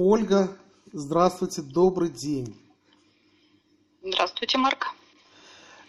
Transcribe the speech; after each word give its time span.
Ольга, 0.00 0.56
здравствуйте, 0.92 1.60
добрый 1.60 2.08
день. 2.08 2.56
Здравствуйте, 4.02 4.56
Марк. 4.56 4.86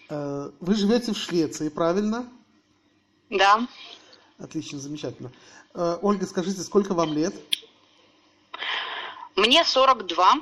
Э, 0.09 0.51
вы 0.59 0.75
живете 0.75 1.13
в 1.13 1.17
Швеции, 1.17 1.69
правильно? 1.69 2.27
Да. 3.29 3.65
Отлично, 4.37 4.79
замечательно. 4.79 5.31
Э, 5.73 5.97
Ольга, 6.01 6.25
скажите, 6.25 6.61
сколько 6.63 6.93
вам 6.93 7.13
лет? 7.13 7.33
Мне 9.37 9.63
42. 9.63 10.33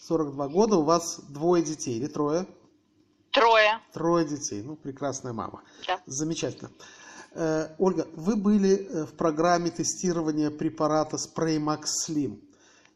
42 0.00 0.48
года, 0.48 0.76
у 0.76 0.84
вас 0.84 1.18
двое 1.28 1.64
детей 1.64 1.96
или 1.98 2.06
трое? 2.06 2.46
Трое. 3.32 3.80
Трое 3.92 4.24
детей, 4.24 4.62
ну, 4.62 4.76
прекрасная 4.76 5.32
мама. 5.32 5.62
Да. 5.84 6.00
Замечательно. 6.06 6.70
Э, 7.32 7.74
Ольга, 7.78 8.06
вы 8.14 8.36
были 8.36 9.04
в 9.04 9.16
программе 9.16 9.70
тестирования 9.72 10.50
препарата 10.50 11.16
Spraymax 11.16 11.86
Slim. 12.06 12.40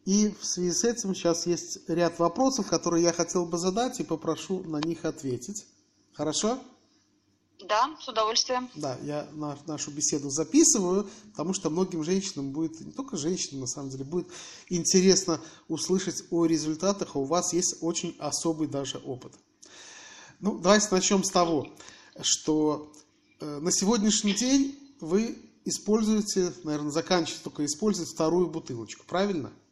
И 0.04 0.34
в 0.38 0.44
связи 0.44 0.72
с 0.72 0.84
этим 0.84 1.14
сейчас 1.14 1.46
есть 1.46 1.88
ряд 1.88 2.18
вопросов, 2.18 2.68
которые 2.68 3.02
я 3.02 3.12
хотел 3.12 3.46
бы 3.46 3.58
задать 3.58 4.00
и 4.00 4.04
попрошу 4.04 4.62
на 4.64 4.78
них 4.78 5.04
ответить. 5.04 5.66
Хорошо? 6.12 6.58
Да, 7.66 7.96
с 7.98 8.08
удовольствием. 8.08 8.68
Да, 8.74 8.98
я 9.02 9.26
нашу 9.66 9.90
беседу 9.90 10.28
записываю, 10.28 11.08
потому 11.30 11.54
что 11.54 11.70
многим 11.70 12.04
женщинам 12.04 12.50
будет, 12.50 12.80
не 12.80 12.92
только 12.92 13.16
женщинам 13.16 13.62
на 13.62 13.66
самом 13.66 13.90
деле, 13.90 14.04
будет 14.04 14.28
интересно 14.68 15.40
услышать 15.68 16.24
о 16.30 16.44
результатах, 16.44 17.14
а 17.14 17.20
у 17.20 17.24
вас 17.24 17.52
есть 17.54 17.76
очень 17.80 18.16
особый 18.18 18.68
даже 18.68 18.98
опыт. 18.98 19.32
Ну, 20.40 20.58
давайте 20.58 20.88
начнем 20.90 21.24
с 21.24 21.30
того, 21.30 21.66
что 22.20 22.92
э, 23.40 23.60
на 23.60 23.72
сегодняшний 23.72 24.34
день 24.34 24.78
вы 25.00 25.38
используете, 25.64 26.52
наверное, 26.64 26.90
заканчиваете 26.90 27.44
только 27.44 27.64
использовать 27.64 28.10
вторую 28.10 28.48
бутылочку, 28.48 29.06
правильно? 29.06 29.48
Да. 29.48 29.63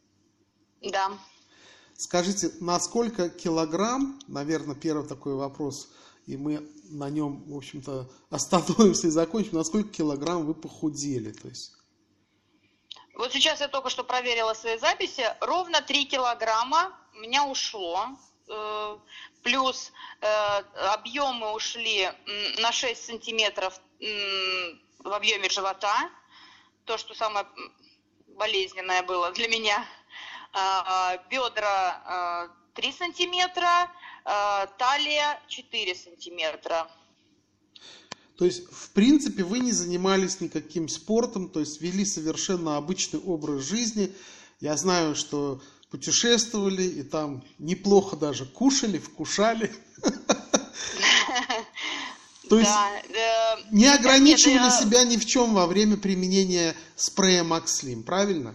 Скажите, 1.97 2.51
на 2.61 2.81
сколько 2.81 3.29
килограмм, 3.29 4.19
наверное, 4.27 4.75
первый 4.75 5.07
такой 5.07 5.35
вопрос, 5.35 5.89
и 6.27 6.37
мы 6.37 6.69
на 6.91 7.11
нем, 7.11 7.45
в 7.47 7.57
общем-то, 7.57 8.11
остановимся 8.31 9.07
и 9.07 9.11
закончим, 9.11 9.55
на 9.55 9.65
сколько 9.65 9.89
килограмм 9.89 10.47
вы 10.47 10.55
похудели? 10.55 11.33
То 11.33 11.49
есть... 11.49 11.73
Вот 13.15 13.33
сейчас 13.33 13.61
я 13.61 13.69
только 13.69 13.91
что 13.91 14.05
проверила 14.05 14.55
свои 14.55 14.79
записи, 14.79 15.23
ровно 15.41 15.83
3 15.83 16.07
килограмма 16.07 16.93
у 17.15 17.19
меня 17.19 17.47
ушло, 17.47 18.09
э, 18.49 18.99
плюс 19.43 19.93
э, 20.23 20.27
объемы 20.95 21.53
ушли 21.53 22.11
на 22.59 22.73
6 22.73 23.05
сантиметров 23.05 23.81
в 24.01 25.13
объеме 25.13 25.49
живота, 25.51 26.11
то, 26.85 26.97
что 26.97 27.15
самое 27.15 27.47
болезненное 28.29 29.03
было 29.03 29.31
для 29.31 29.47
меня– 29.47 29.87
бедра 31.31 32.51
3 32.75 32.89
а, 32.89 32.93
сантиметра, 32.93 33.91
а, 34.25 34.67
талия 34.79 35.41
4 35.49 35.95
сантиметра. 35.95 36.89
То 38.37 38.45
есть, 38.45 38.65
в 38.71 38.91
принципе, 38.91 39.45
вы 39.45 39.61
не 39.61 39.73
занимались 39.73 40.41
никаким 40.41 40.89
спортом, 40.89 41.49
то 41.49 41.61
есть 41.61 41.81
вели 41.81 42.05
совершенно 42.05 42.77
обычный 42.77 43.21
образ 43.21 43.63
жизни. 43.63 44.13
Я 44.61 44.77
знаю, 44.77 45.15
что 45.15 45.63
путешествовали 45.91 46.83
и 46.83 47.03
там 47.03 47.45
неплохо 47.59 48.17
даже 48.17 48.47
кушали, 48.47 48.99
вкушали. 48.99 49.73
То 52.49 52.59
есть 52.59 52.71
не 53.71 53.87
ограничивали 53.87 54.71
себя 54.71 55.05
ни 55.05 55.17
в 55.17 55.25
чем 55.25 55.55
во 55.55 55.67
время 55.67 55.97
применения 55.97 56.75
спрея 56.97 57.45
Макслим, 57.45 58.03
правильно? 58.03 58.55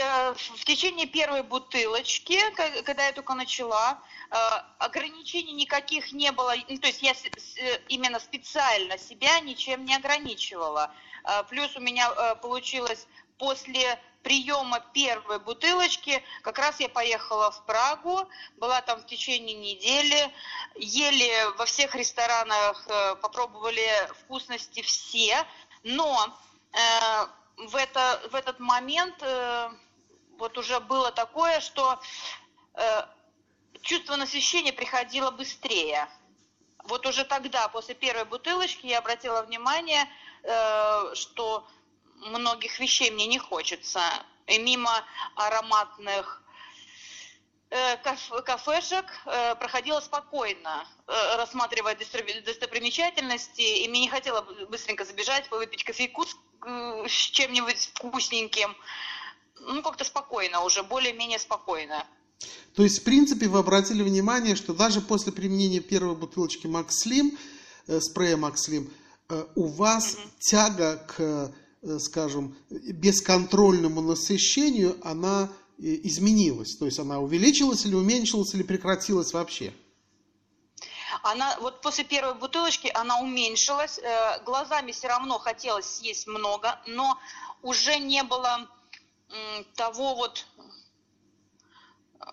В 0.00 0.64
течение 0.64 1.06
первой 1.06 1.42
бутылочки, 1.42 2.38
когда 2.82 3.06
я 3.06 3.12
только 3.12 3.34
начала, 3.34 3.98
э, 4.30 4.36
ограничений 4.78 5.52
никаких 5.52 6.12
не 6.12 6.32
было. 6.32 6.54
Ну, 6.68 6.78
то 6.78 6.86
есть 6.86 7.02
я 7.02 7.12
э, 7.12 7.78
именно 7.88 8.20
специально 8.20 8.98
себя 8.98 9.40
ничем 9.40 9.84
не 9.84 9.94
ограничивала. 9.94 10.94
Э, 11.24 11.42
плюс 11.48 11.76
у 11.76 11.80
меня 11.80 12.10
получилось 12.36 13.06
после 13.38 14.00
приема 14.22 14.80
первой 14.92 15.40
бутылочки, 15.40 16.22
как 16.42 16.58
раз 16.58 16.78
я 16.78 16.88
поехала 16.88 17.50
в 17.50 17.64
Прагу, 17.66 18.28
была 18.56 18.80
там 18.82 19.00
в 19.00 19.06
течение 19.06 19.56
недели, 19.56 20.30
ели 20.76 21.56
во 21.56 21.64
всех 21.64 21.96
ресторанах, 21.96 22.86
попробовали 23.20 23.88
вкусности 24.20 24.82
все, 24.82 25.44
но 25.82 26.38
в, 27.56 27.76
это, 27.76 28.20
в 28.30 28.34
этот 28.34 28.58
момент 28.60 29.16
э, 29.20 29.70
вот 30.42 30.58
уже 30.58 30.80
было 30.80 31.12
такое, 31.12 31.60
что 31.60 32.00
э, 32.74 33.02
чувство 33.80 34.16
насыщения 34.16 34.72
приходило 34.72 35.30
быстрее. 35.30 36.08
Вот 36.82 37.06
уже 37.06 37.24
тогда, 37.24 37.68
после 37.68 37.94
первой 37.94 38.24
бутылочки, 38.24 38.86
я 38.86 38.98
обратила 38.98 39.42
внимание, 39.42 40.04
э, 40.42 41.14
что 41.14 41.64
многих 42.16 42.80
вещей 42.80 43.12
мне 43.12 43.26
не 43.26 43.38
хочется. 43.38 44.00
И 44.48 44.58
мимо 44.58 45.04
ароматных 45.36 46.42
э, 47.70 47.96
кафешек 47.98 49.06
э, 49.26 49.54
проходила 49.54 50.00
спокойно, 50.00 50.84
э, 51.06 51.36
рассматривая 51.36 51.94
достопримечательности, 51.94 53.60
и 53.84 53.88
мне 53.88 54.00
не 54.00 54.08
хотелось 54.08 54.66
быстренько 54.66 55.04
забежать, 55.04 55.48
выпить 55.52 55.84
кофейку 55.84 56.26
с 56.26 57.30
чем-нибудь 57.30 57.92
вкусненьким. 57.94 58.76
Ну, 59.64 59.82
как-то 59.82 60.04
спокойно 60.04 60.21
уже, 60.64 60.82
более-менее 60.82 61.38
спокойно. 61.38 62.06
То 62.74 62.82
есть, 62.82 63.00
в 63.00 63.02
принципе, 63.04 63.48
вы 63.48 63.58
обратили 63.58 64.02
внимание, 64.02 64.56
что 64.56 64.72
даже 64.72 65.00
после 65.00 65.32
применения 65.32 65.80
первой 65.80 66.16
бутылочки 66.16 66.66
Slim, 66.66 67.36
э, 67.86 68.00
спрея 68.00 68.36
Slim, 68.36 68.90
э, 69.28 69.44
у 69.54 69.66
вас 69.66 70.14
угу. 70.14 70.22
тяга 70.38 70.96
к, 70.96 71.52
э, 71.82 71.98
скажем, 71.98 72.56
бесконтрольному 72.70 74.00
насыщению, 74.00 74.98
она 75.02 75.50
изменилась. 75.78 76.76
То 76.76 76.86
есть, 76.86 76.98
она 76.98 77.18
увеличилась 77.18 77.84
или 77.84 77.94
уменьшилась, 77.94 78.54
или 78.54 78.62
прекратилась 78.62 79.32
вообще? 79.32 79.72
она 81.24 81.56
вот 81.60 81.82
после 81.82 82.02
первой 82.02 82.34
бутылочки 82.34 82.90
она 82.94 83.20
уменьшилась, 83.20 84.00
глазами 84.44 84.90
все 84.90 85.06
равно 85.06 85.38
хотелось 85.38 85.86
съесть 85.86 86.26
много, 86.26 86.80
но 86.86 87.16
уже 87.62 87.98
не 87.98 88.24
было 88.24 88.68
того 89.74 90.14
вот 90.14 90.46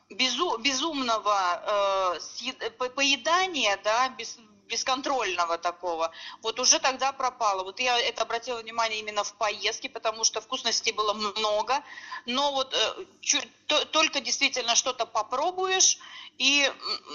безу, 0.10 0.58
безумного 0.58 2.18
э, 2.18 2.70
поедания, 2.96 3.78
да, 3.84 4.10
без, 4.10 4.38
бесконтрольного 4.70 5.58
такого, 5.58 6.12
вот 6.42 6.60
уже 6.60 6.80
тогда 6.80 7.12
пропало. 7.12 7.64
Вот 7.64 7.80
я 7.80 8.00
это 8.00 8.22
обратила 8.22 8.60
внимание 8.60 9.00
именно 9.00 9.24
в 9.24 9.34
поездке, 9.34 9.90
потому 9.90 10.24
что 10.24 10.42
вкусностей 10.42 10.92
было 10.92 11.14
много, 11.14 11.84
но 12.26 12.52
вот 12.52 12.74
э, 12.74 13.06
чуть, 13.22 13.48
то, 13.66 13.86
только 13.86 14.22
действительно 14.22 14.76
что-то 14.76 15.06
попробуешь, 15.06 15.98
и 16.38 16.72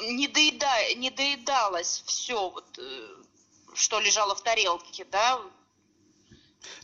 не, 0.08 0.28
доеда, 0.28 0.94
не 0.96 1.10
доедалось 1.10 2.02
все, 2.06 2.50
вот, 2.50 2.78
э, 2.78 3.08
что 3.74 4.00
лежало 4.00 4.34
в 4.34 4.42
тарелке, 4.42 5.04
да, 5.04 5.40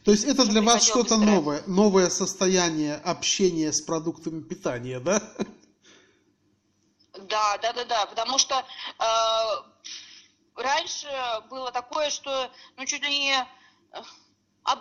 то 0.04 0.10
есть 0.10 0.24
это 0.24 0.44
для 0.46 0.62
вас 0.62 0.84
что-то 0.84 1.16
новое, 1.16 1.62
новое 1.66 2.10
состояние 2.10 2.96
общения 2.96 3.72
с 3.72 3.80
продуктами 3.80 4.40
питания, 4.40 5.00
да? 5.00 5.22
Да, 7.14 7.58
да, 7.58 7.72
да, 7.72 7.84
да, 7.84 8.06
потому 8.06 8.38
что 8.38 8.54
э, 8.56 9.02
раньше 10.56 11.08
было 11.50 11.70
такое, 11.72 12.08
что 12.10 12.50
ну 12.76 12.86
чуть 12.86 13.02
ли 13.02 13.18
не 13.18 13.34
э, 13.34 14.02
об, 14.62 14.80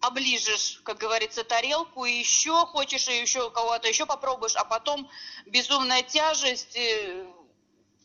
оближешь, 0.00 0.80
как 0.84 0.98
говорится, 0.98 1.44
тарелку, 1.44 2.04
и 2.04 2.12
еще 2.12 2.66
хочешь, 2.66 3.08
и 3.08 3.20
еще 3.20 3.50
кого-то 3.50 3.88
еще 3.88 4.06
попробуешь, 4.06 4.56
а 4.56 4.64
потом 4.64 5.08
безумная 5.46 6.02
тяжесть, 6.02 6.76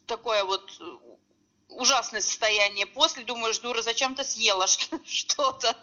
такое 0.06 0.44
вот 0.44 0.70
ужасное 1.70 2.22
состояние. 2.22 2.86
После 2.86 3.24
думаешь, 3.24 3.60
дура, 3.60 3.82
зачем 3.82 4.16
ты 4.16 4.24
съела 4.24 4.68
что-то? 5.06 5.76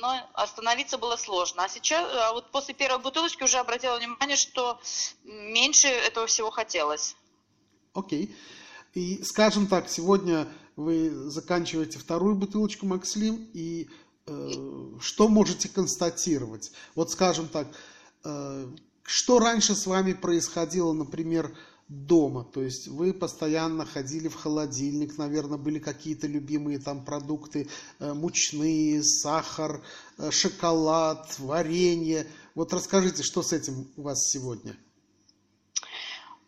Но 0.00 0.30
остановиться 0.34 0.96
было 0.96 1.16
сложно. 1.16 1.64
А 1.64 1.68
сейчас, 1.68 2.08
а 2.14 2.32
вот 2.32 2.50
после 2.52 2.74
первой 2.74 3.02
бутылочки 3.02 3.42
уже 3.42 3.58
обратила 3.58 3.96
внимание, 3.96 4.36
что 4.36 4.80
меньше 5.24 5.88
этого 5.88 6.26
всего 6.26 6.50
хотелось. 6.50 7.16
Окей. 7.94 8.26
Okay. 8.26 8.34
И, 8.94 9.22
скажем 9.24 9.66
так, 9.66 9.88
сегодня 9.88 10.46
вы 10.76 11.10
заканчиваете 11.30 11.98
вторую 11.98 12.34
бутылочку 12.34 12.86
Макслим, 12.86 13.48
и 13.54 13.88
э, 14.26 14.50
что 15.00 15.28
можете 15.28 15.68
констатировать? 15.68 16.72
Вот, 16.94 17.10
скажем 17.10 17.48
так, 17.48 17.68
э, 18.24 18.66
что 19.02 19.38
раньше 19.38 19.74
с 19.74 19.86
вами 19.86 20.12
происходило, 20.12 20.92
например, 20.92 21.56
дома? 21.92 22.44
То 22.44 22.62
есть 22.62 22.88
вы 22.88 23.12
постоянно 23.12 23.84
ходили 23.84 24.28
в 24.28 24.34
холодильник, 24.34 25.18
наверное, 25.18 25.58
были 25.58 25.78
какие-то 25.78 26.26
любимые 26.26 26.78
там 26.78 27.04
продукты, 27.04 27.68
э, 27.98 28.12
мучные, 28.12 29.02
сахар, 29.02 29.82
э, 30.18 30.30
шоколад, 30.30 31.38
варенье. 31.38 32.26
Вот 32.54 32.72
расскажите, 32.72 33.22
что 33.22 33.42
с 33.42 33.52
этим 33.52 33.88
у 33.96 34.02
вас 34.02 34.30
сегодня? 34.30 34.76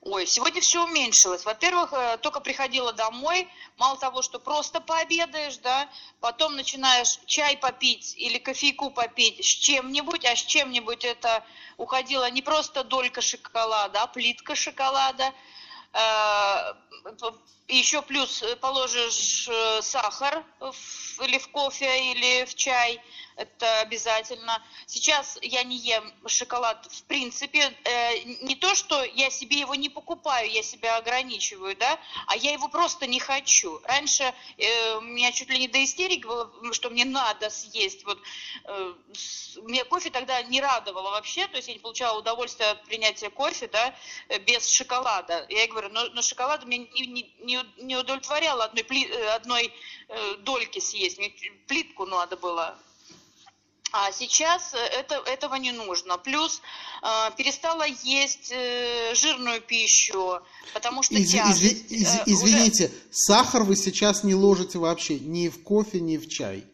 Ой, 0.06 0.26
сегодня 0.26 0.60
все 0.60 0.84
уменьшилось. 0.84 1.46
Во-первых, 1.46 1.94
э, 1.94 2.18
только 2.18 2.40
приходила 2.40 2.92
домой, 2.92 3.48
мало 3.78 3.96
того, 3.96 4.20
что 4.20 4.38
просто 4.38 4.82
пообедаешь, 4.82 5.56
да, 5.58 5.88
потом 6.20 6.56
начинаешь 6.56 7.18
чай 7.24 7.56
попить 7.56 8.14
или 8.18 8.36
кофейку 8.36 8.90
попить 8.90 9.42
с 9.42 9.48
чем-нибудь, 9.48 10.26
а 10.26 10.36
с 10.36 10.42
чем-нибудь 10.42 11.06
это 11.06 11.42
уходила 11.78 12.30
не 12.30 12.42
просто 12.42 12.84
долька 12.84 13.22
шоколада, 13.22 14.02
а 14.02 14.06
плитка 14.06 14.54
шоколада. 14.54 15.32
Э, 15.94 16.74
Еще 17.68 18.02
плюс 18.02 18.44
положишь 18.60 19.48
э, 19.48 19.80
сахар 19.80 20.44
или 21.22 21.38
в 21.38 21.48
кофе, 21.48 22.12
или 22.12 22.44
в 22.44 22.54
чай– 22.54 23.00
это 23.36 23.80
обязательно. 23.80 24.62
Сейчас 24.86 25.38
я 25.42 25.62
не 25.64 25.76
ем 25.76 26.12
шоколад 26.26 26.86
в 26.90 27.02
принципе, 27.04 27.76
э, 27.84 28.18
не 28.42 28.54
то, 28.54 28.74
что 28.74 29.02
я 29.02 29.30
себе 29.30 29.58
его 29.58 29.74
не 29.74 29.88
покупаю, 29.88 30.50
я 30.50 30.62
себя 30.62 30.96
ограничиваю, 30.96 31.76
да, 31.76 31.98
а 32.26 32.36
я 32.36 32.52
его 32.52 32.68
просто 32.68 33.06
не 33.06 33.18
хочу. 33.18 33.80
Раньше 33.84 34.34
э, 34.56 34.96
у 34.96 35.00
меня 35.00 35.32
чуть 35.32 35.50
ли 35.50 35.58
не 35.58 35.68
до 35.68 35.82
истерики 35.82 36.26
было, 36.26 36.50
что 36.72 36.90
мне 36.90 37.04
надо 37.04 37.50
съесть. 37.50 38.04
Вот, 38.04 38.18
э, 38.64 38.94
меня 39.62 39.84
кофе 39.84 40.10
тогда 40.10 40.42
не 40.42 40.60
радовало 40.60 41.10
вообще, 41.10 41.46
то 41.48 41.56
есть 41.56 41.68
я 41.68 41.74
не 41.74 41.80
получала 41.80 42.18
удовольствия 42.18 42.66
от 42.66 42.84
принятия 42.84 43.30
кофе, 43.30 43.68
да, 43.68 43.94
без 44.40 44.68
шоколада. 44.68 45.46
Я 45.48 45.66
говорю, 45.66 45.88
но, 45.90 46.06
но 46.10 46.22
шоколад 46.22 46.64
меня 46.64 46.86
не, 46.92 47.34
не, 47.40 47.64
не 47.78 47.96
удовлетворяло 47.96 48.64
одной, 48.64 48.82
одной 49.34 49.72
дольки 50.40 50.78
съесть, 50.78 51.18
мне 51.18 51.30
плитку 51.66 52.06
надо 52.06 52.36
было 52.36 52.78
а 53.96 54.10
сейчас 54.10 54.74
э, 54.74 54.78
это, 54.78 55.22
этого 55.26 55.54
не 55.54 55.70
нужно. 55.70 56.18
Плюс 56.18 56.60
э, 57.00 57.30
перестала 57.36 57.86
есть 57.86 58.50
э, 58.50 59.14
жирную 59.14 59.60
пищу, 59.60 60.40
потому 60.72 61.04
что 61.04 61.14
из, 61.14 61.30
тяжесть... 61.30 61.92
Из, 61.92 62.02
из, 62.02 62.22
извините, 62.26 62.86
уже... 62.86 62.94
сахар 63.12 63.62
вы 63.62 63.76
сейчас 63.76 64.24
не 64.24 64.34
ложите 64.34 64.78
вообще 64.78 65.20
ни 65.20 65.48
в 65.48 65.62
кофе, 65.62 66.00
ни 66.00 66.16
в 66.16 66.28
чай? 66.28 66.64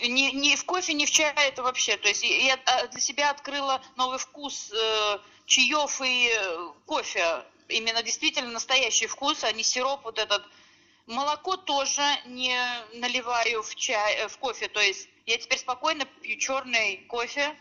Ни, 0.00 0.34
ни 0.34 0.56
в 0.56 0.64
кофе, 0.64 0.94
ни 0.94 1.04
в 1.04 1.10
чай 1.10 1.34
это 1.46 1.62
вообще. 1.62 1.98
То 1.98 2.08
есть 2.08 2.22
я 2.22 2.58
а, 2.64 2.86
для 2.86 3.00
себя 3.00 3.28
открыла 3.28 3.82
новый 3.96 4.18
вкус 4.18 4.72
э, 4.72 5.18
чаев 5.44 6.00
и 6.00 6.30
э, 6.34 6.68
кофе. 6.86 7.44
Именно 7.68 8.02
действительно 8.02 8.50
настоящий 8.50 9.08
вкус, 9.08 9.44
а 9.44 9.52
не 9.52 9.62
сироп 9.62 10.04
вот 10.04 10.18
этот. 10.18 10.42
Молоко 11.06 11.58
тоже 11.58 12.02
не 12.24 12.58
наливаю 12.94 13.62
в 13.62 13.74
чай, 13.74 14.26
в 14.28 14.38
кофе, 14.38 14.68
то 14.68 14.80
есть 14.80 15.06
я 15.28 15.38
теперь 15.38 15.58
спокойно 15.58 16.06
пью 16.22 16.38
черный 16.38 17.04
кофе. 17.06 17.54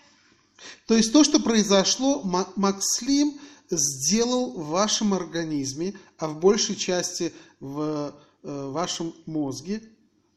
То 0.88 0.96
есть 0.96 1.12
то, 1.14 1.24
что 1.24 1.40
произошло, 1.40 2.24
Макслим 2.56 3.40
сделал 3.70 4.54
в 4.54 4.70
вашем 4.70 5.14
организме, 5.14 5.94
а 6.18 6.30
в 6.30 6.40
большей 6.40 6.76
части 6.76 7.34
в 7.60 8.16
э, 8.44 8.70
вашем 8.72 9.14
мозге, 9.26 9.84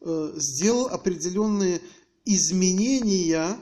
э, 0.00 0.32
сделал 0.34 0.88
определенные 0.88 1.80
изменения, 2.24 3.56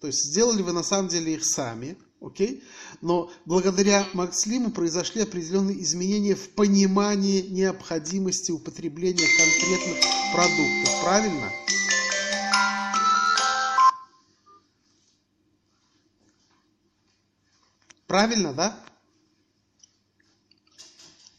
то 0.00 0.06
есть 0.06 0.30
сделали 0.30 0.62
вы 0.62 0.72
на 0.72 0.82
самом 0.82 1.08
деле 1.08 1.34
их 1.34 1.44
сами, 1.44 1.96
окей? 2.20 2.62
Но 3.00 3.30
благодаря 3.46 4.06
Макслиму 4.12 4.70
произошли 4.70 5.22
определенные 5.22 5.82
изменения 5.82 6.34
в 6.34 6.50
понимании 6.50 7.40
необходимости 7.40 8.52
употребления 8.52 9.26
конкретных 9.38 9.96
продуктов, 10.32 11.02
правильно? 11.02 11.50
Правильно, 18.06 18.52
да? 18.52 18.78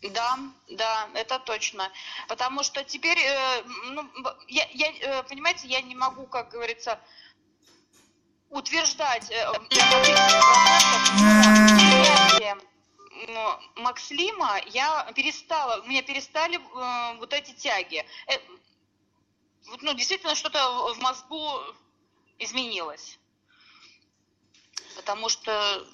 Да, 0.02 0.38
да, 0.70 1.10
это 1.14 1.40
точно. 1.40 1.92
Потому 2.28 2.64
что 2.64 2.84
теперь, 2.84 3.18
э, 3.18 3.64
ну, 3.86 4.10
я, 4.48 4.68
я, 4.72 4.92
э, 4.92 5.24
понимаете, 5.24 5.68
я 5.68 5.82
не 5.82 5.96
могу, 5.96 6.28
как 6.28 6.50
говорится, 6.50 7.00
утверждать 8.50 9.30
э, 9.32 9.52
Макслима 13.76 14.62
я 14.68 15.12
перестала, 15.16 15.82
у 15.82 15.88
меня 15.88 16.04
перестали 16.04 16.58
э, 16.58 17.18
вот 17.18 17.34
эти 17.34 17.52
тяги. 17.54 18.06
Э, 18.28 18.38
ну, 19.82 19.94
действительно, 19.94 20.36
что-то 20.36 20.94
в 20.94 21.00
мозгу 21.00 21.60
изменилось. 22.40 23.18
Потому 24.96 25.30
что 25.30 25.86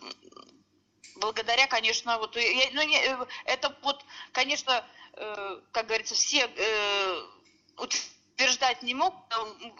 благодаря, 1.15 1.67
конечно, 1.67 2.17
вот, 2.17 2.35
я, 2.35 2.69
ну, 2.73 2.81
не, 2.83 2.97
э, 2.97 3.25
это 3.45 3.75
вот, 3.81 4.03
конечно, 4.31 4.85
э, 5.13 5.59
как 5.71 5.87
говорится, 5.87 6.15
все 6.15 6.49
э, 6.55 7.21
утверждать 7.77 8.83
не 8.83 8.93
мог, 8.93 9.15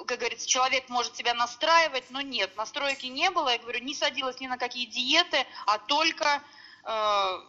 как 0.06 0.20
говорится, 0.20 0.48
человек 0.48 0.90
может 0.90 1.16
себя 1.16 1.34
настраивать, 1.34 2.10
но 2.10 2.22
нет, 2.22 2.56
настройки 2.56 3.08
не 3.08 3.30
было, 3.30 3.50
я 3.50 3.58
говорю, 3.58 3.80
не 3.80 3.94
садилась 3.94 4.40
ни 4.40 4.48
на 4.48 4.58
какие 4.58 4.86
диеты, 4.86 5.46
а 5.66 5.80
только 5.80 6.42
э, 6.84 7.40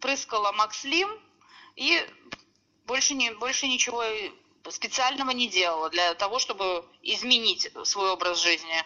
прыскала 0.00 0.52
Макслим 0.52 1.10
и 1.76 2.06
больше, 2.86 3.14
не, 3.14 3.30
больше 3.32 3.68
ничего 3.68 4.02
специального 4.68 5.30
не 5.30 5.48
делала 5.48 5.88
для 5.90 6.14
того, 6.14 6.38
чтобы 6.38 6.84
изменить 7.02 7.70
свой 7.84 8.10
образ 8.10 8.42
жизни. 8.42 8.84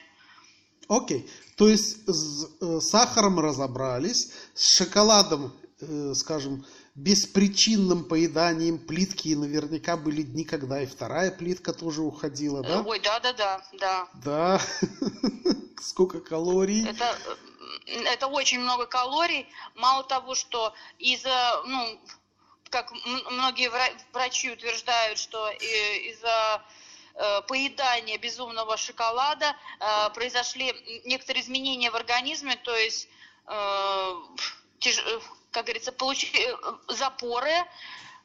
Окей. 0.89 1.29
То 1.57 1.69
есть 1.69 2.07
с 2.09 2.49
э, 2.61 2.81
сахаром 2.81 3.41
разобрались, 3.41 4.33
с 4.55 4.77
шоколадом, 4.77 5.53
э, 5.81 6.13
скажем, 6.15 6.67
беспричинным 6.95 8.05
поеданием 8.05 8.79
плитки 8.79 9.35
наверняка 9.35 9.97
были 9.97 10.23
дни, 10.23 10.45
когда 10.45 10.83
и 10.83 10.87
вторая 10.87 11.31
плитка 11.31 11.73
тоже 11.73 12.03
уходила, 12.03 12.63
да? 12.63 12.83
Ой, 12.83 13.01
да, 13.01 13.21
да, 13.21 13.33
да, 13.33 13.65
да. 13.81 14.09
Да. 14.25 14.61
Сколько 15.81 16.21
калорий? 16.21 16.89
Это, 16.89 17.17
это 17.87 18.27
очень 18.27 18.61
много 18.61 18.87
калорий. 18.87 19.47
Мало 19.75 20.05
того, 20.05 20.35
что 20.35 20.73
из-за, 20.99 21.63
ну, 21.67 22.01
как 22.71 22.93
многие 23.31 23.71
врачи 24.13 24.51
утверждают, 24.51 25.19
что 25.19 25.51
из-за 25.51 26.61
Э, 26.61 26.61
поедания 27.47 28.19
безумного 28.19 28.77
шоколада 28.77 29.55
э, 29.81 30.11
произошли 30.15 30.75
некоторые 31.05 31.43
изменения 31.43 31.91
в 31.91 31.97
организме, 31.97 32.57
то 32.57 32.77
есть, 32.77 33.09
э, 33.47 34.15
как 35.51 35.65
говорится, 35.65 35.93
получили 35.93 36.55
запоры, 36.93 37.65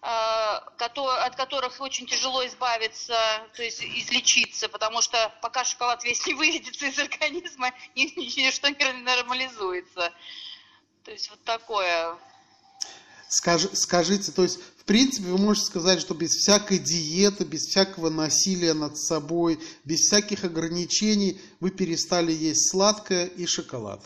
от 0.01 1.36
которых 1.36 1.81
очень 1.81 2.08
тяжело 2.08 2.46
избавиться, 2.48 3.17
то 3.53 3.63
есть 3.63 3.84
излечиться, 3.84 4.69
потому 4.69 5.01
что 5.01 5.34
пока 5.41 5.65
шоколад 5.65 6.03
весь 6.05 6.25
не 6.25 6.34
выведется 6.36 6.86
из 6.86 6.98
организма, 6.98 7.74
ничто 7.96 8.69
не 8.69 8.93
нормализуется. 9.03 10.13
То 11.03 11.12
есть 11.12 11.29
вот 11.29 11.43
такое. 11.43 12.17
Скажи, 13.27 13.69
скажите, 13.75 14.31
то 14.31 14.43
есть 14.43 14.60
принципе, 14.89 15.27
вы 15.27 15.38
можете 15.38 15.67
сказать, 15.67 16.01
что 16.01 16.15
без 16.15 16.31
всякой 16.31 16.79
диеты, 16.79 17.43
без 17.46 17.67
всякого 17.67 18.10
насилия 18.10 18.74
над 18.74 18.98
собой, 18.98 19.60
без 19.84 20.00
всяких 20.00 20.43
ограничений 20.43 21.39
вы 21.60 21.69
перестали 21.69 22.31
есть 22.31 22.72
сладкое 22.72 23.27
и 23.27 23.46
шоколад. 23.46 24.01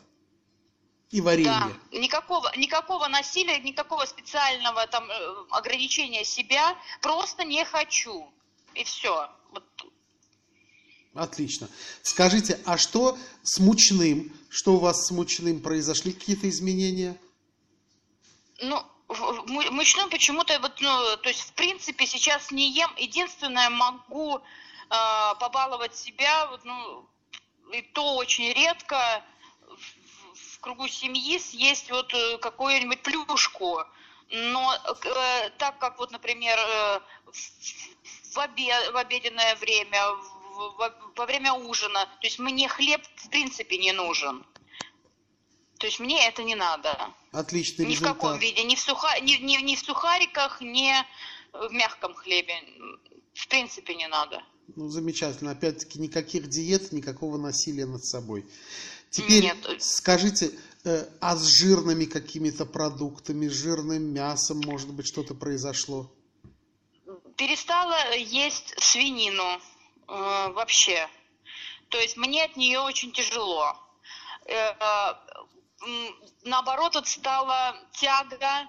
И 1.09 1.21
варенье. 1.21 1.77
Да, 1.91 1.97
никакого, 1.97 2.51
никакого 2.57 3.07
насилия, 3.07 3.59
никакого 3.59 4.03
специального 4.05 4.85
там 4.87 5.09
э, 5.09 5.45
ограничения 5.51 6.25
себя, 6.25 6.77
просто 7.01 7.45
не 7.45 7.63
хочу. 7.63 8.29
И 8.73 8.83
все. 8.83 9.29
Вот. 9.51 9.63
Отлично. 11.13 11.69
Скажите, 12.01 12.59
а 12.65 12.77
что 12.77 13.17
с 13.41 13.57
мучным? 13.59 14.33
Что 14.49 14.73
у 14.73 14.79
вас 14.79 15.07
с 15.07 15.11
мучным? 15.11 15.61
Произошли 15.61 16.11
какие-то 16.11 16.49
изменения? 16.49 17.17
Ну, 18.61 18.83
мучным 19.47 20.09
почему-то, 20.09 20.59
вот, 20.59 20.79
ну, 20.81 21.17
то 21.17 21.29
есть, 21.29 21.41
в 21.41 21.53
принципе, 21.53 22.05
сейчас 22.05 22.51
не 22.51 22.69
ем. 22.71 22.91
Единственное, 22.97 23.69
могу 23.69 24.37
э, 24.37 24.41
побаловать 25.39 25.95
себя, 25.95 26.47
вот, 26.47 26.63
ну, 26.65 27.07
и 27.71 27.81
то 27.81 28.15
очень 28.15 28.53
редко 28.53 29.23
в, 29.67 30.55
в 30.55 30.59
кругу 30.59 30.87
семьи 30.87 31.39
съесть 31.39 31.89
вот 31.91 32.13
э, 32.13 32.37
какую-нибудь 32.37 33.01
плюшку. 33.01 33.83
Но 34.29 34.73
э, 34.75 35.49
так 35.57 35.77
как 35.79 35.99
вот, 35.99 36.11
например, 36.11 36.57
э, 36.59 36.99
в, 38.33 38.39
обед, 38.39 38.91
в 38.91 38.97
обеденное 38.97 39.55
время, 39.55 40.07
в, 40.11 40.77
в, 40.77 40.93
во 41.15 41.25
время 41.25 41.53
ужина, 41.53 42.05
то 42.05 42.27
есть 42.27 42.39
мне 42.39 42.67
хлеб 42.67 43.01
в 43.15 43.29
принципе 43.29 43.77
не 43.77 43.91
нужен. 43.91 44.45
То 45.83 45.87
есть 45.87 45.99
мне 45.99 46.25
это 46.29 46.43
не 46.43 46.55
надо. 46.55 47.13
Отличный 47.33 47.85
ни 47.85 47.91
результат. 47.91 48.15
в 48.15 48.21
каком 48.21 48.39
виде, 48.39 48.63
ни 48.63 48.75
в, 48.75 48.79
суха... 48.79 49.19
ни, 49.19 49.33
ни, 49.33 49.61
ни 49.61 49.75
в 49.75 49.79
сухариках, 49.79 50.61
ни 50.61 50.93
в 51.51 51.73
мягком 51.73 52.13
хлебе. 52.13 52.53
В 53.33 53.49
принципе, 53.49 53.93
не 53.93 54.07
надо. 54.07 54.41
Ну, 54.77 54.87
замечательно. 54.87 55.51
Опять-таки, 55.51 55.99
никаких 55.99 56.47
диет, 56.47 56.93
никакого 56.93 57.35
насилия 57.35 57.85
над 57.85 58.05
собой. 58.05 58.45
Теперь 59.09 59.43
Нет. 59.43 59.57
скажите, 59.79 60.51
э, 60.85 61.05
а 61.19 61.35
с 61.35 61.47
жирными 61.47 62.05
какими-то 62.05 62.65
продуктами, 62.65 63.49
жирным 63.49 64.03
мясом, 64.03 64.61
может 64.63 64.89
быть, 64.93 65.05
что-то 65.05 65.35
произошло? 65.35 66.09
Перестала 67.35 68.15
есть 68.15 68.73
свинину 68.77 69.43
э, 69.43 69.59
вообще. 70.07 71.09
То 71.89 71.99
есть 71.99 72.15
мне 72.15 72.45
от 72.45 72.55
нее 72.55 72.79
очень 72.79 73.11
тяжело. 73.11 73.75
Э, 74.45 74.73
наоборот, 76.43 76.95
вот 76.95 77.07
стала 77.07 77.75
тяга, 77.93 78.67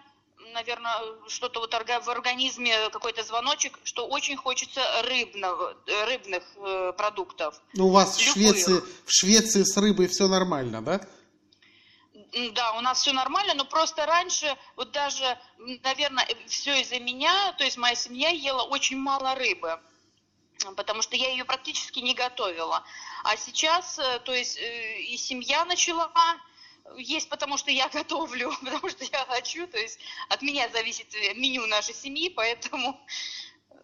наверное, 0.52 0.94
что-то 1.28 1.60
вот 1.60 1.72
в 1.72 2.10
организме 2.10 2.90
какой-то 2.90 3.22
звоночек, 3.22 3.78
что 3.84 4.06
очень 4.06 4.36
хочется 4.36 4.80
рыбного, 5.02 5.76
э, 5.86 6.04
рыбных 6.06 6.42
э, 6.56 6.92
продуктов. 6.96 7.60
Ну, 7.74 7.88
у 7.88 7.90
вас 7.90 8.16
в 8.16 8.20
Любых. 8.20 8.32
Швеции, 8.32 8.82
в 9.04 9.12
Швеции 9.12 9.62
с 9.62 9.76
рыбой 9.76 10.08
все 10.08 10.28
нормально, 10.28 10.82
да? 10.82 11.00
Да, 12.52 12.72
у 12.72 12.80
нас 12.80 13.00
все 13.00 13.12
нормально, 13.12 13.54
но 13.54 13.64
просто 13.64 14.06
раньше, 14.06 14.56
вот 14.74 14.90
даже, 14.90 15.38
наверное, 15.58 16.26
все 16.48 16.80
из-за 16.80 16.98
меня, 16.98 17.52
то 17.52 17.64
есть 17.64 17.76
моя 17.76 17.94
семья 17.94 18.30
ела 18.30 18.62
очень 18.62 18.96
мало 18.98 19.36
рыбы, 19.36 19.78
потому 20.76 21.02
что 21.02 21.14
я 21.14 21.30
ее 21.30 21.44
практически 21.44 22.00
не 22.00 22.12
готовила. 22.12 22.82
А 23.22 23.36
сейчас, 23.36 23.98
э, 23.98 24.20
то 24.24 24.34
есть 24.34 24.58
и 24.58 25.16
семья 25.16 25.64
начала 25.64 26.08
есть, 26.96 27.28
потому 27.28 27.56
что 27.56 27.70
я 27.70 27.88
готовлю, 27.92 28.52
потому 28.62 28.88
что 28.88 29.04
я 29.04 29.24
хочу, 29.26 29.66
то 29.66 29.78
есть 29.78 29.98
от 30.28 30.42
меня 30.42 30.68
зависит 30.68 31.14
э, 31.14 31.34
меню 31.34 31.66
нашей 31.66 31.94
семьи, 31.94 32.28
поэтому 32.28 33.00
э, 33.70 33.74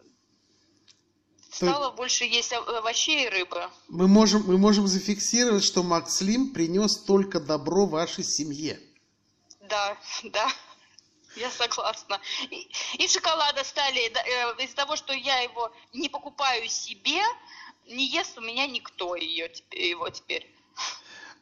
стала 1.51 1.91
больше 1.91 2.25
есть 2.25 2.53
ов- 2.53 2.67
овощей 2.67 3.25
и 3.25 3.29
рыбы. 3.29 3.69
Мы 3.87 4.07
можем, 4.07 4.43
мы 4.45 4.57
можем 4.57 4.87
зафиксировать, 4.87 5.63
что 5.63 5.83
Макс 5.83 6.21
Лим 6.21 6.53
принес 6.53 7.03
только 7.03 7.39
добро 7.39 7.85
вашей 7.85 8.23
семье. 8.23 8.79
Да, 9.61 9.97
да, 10.23 10.51
я 11.35 11.49
согласна. 11.49 12.19
И, 12.49 12.69
и 12.97 13.07
шоколада 13.07 13.63
стали, 13.63 14.01
э, 14.01 14.63
из-за 14.63 14.75
того, 14.75 14.95
что 14.95 15.13
я 15.13 15.39
его 15.39 15.71
не 15.93 16.09
покупаю 16.09 16.67
себе, 16.67 17.21
не 17.87 18.05
ест 18.07 18.37
у 18.37 18.41
меня 18.41 18.67
никто 18.67 19.15
ее, 19.15 19.51
его 19.71 20.09
теперь. 20.09 20.49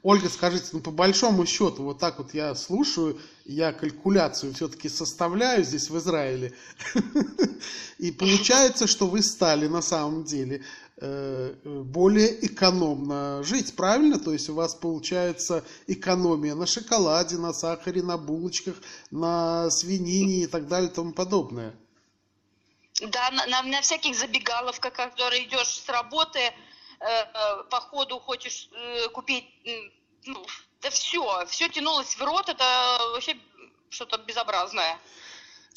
Ольга, 0.02 0.30
скажите, 0.30 0.68
ну 0.72 0.80
по 0.80 0.92
большому 0.92 1.46
счету, 1.46 1.84
вот 1.84 2.00
так 2.00 2.20
вот 2.20 2.34
я 2.34 2.56
слушаю, 2.56 3.20
я 3.44 3.74
калькуляцию 3.74 4.54
все-таки 4.54 4.88
составляю 4.88 5.66
здесь 5.66 5.90
в 5.90 5.98
Израиле, 5.98 6.54
и 7.98 8.12
получается, 8.12 8.88
что 8.88 9.08
вы 9.08 9.22
стали 9.22 9.68
на 9.68 9.82
самом 9.82 10.24
деле 10.24 10.64
э, 11.02 11.54
более 11.66 12.46
экономно 12.46 13.44
жить, 13.44 13.76
правильно? 13.76 14.18
То 14.20 14.32
есть 14.32 14.48
у 14.50 14.54
вас 14.54 14.74
получается 14.74 15.66
экономия 15.88 16.56
на 16.56 16.66
шоколаде, 16.66 17.38
на 17.38 17.52
сахаре, 17.52 18.02
на 18.02 18.18
булочках, 18.18 18.76
на 19.12 19.70
свинине 19.70 20.44
и 20.44 20.48
так 20.48 20.70
далее 20.70 20.90
и 20.90 20.94
тому 20.94 21.12
подобное. 21.12 21.76
Да, 23.02 23.32
на, 23.32 23.46
на- 23.48 23.64
на 23.64 23.82
всяких 23.82 24.16
забегаловках, 24.16 24.94
которые 24.94 25.46
идешь 25.46 25.68
с 25.68 25.90
работы, 25.90 26.40
по 27.70 27.80
ходу 27.80 28.20
хочешь 28.20 28.70
э, 28.74 29.08
купить, 29.10 29.46
ну, 30.26 30.46
да 30.82 30.90
все, 30.90 31.46
все 31.48 31.70
тянулось 31.70 32.16
в 32.16 32.22
рот, 32.22 32.50
это 32.50 32.64
вообще 33.14 33.38
что-то 33.90 34.18
безобразное. 34.18 35.00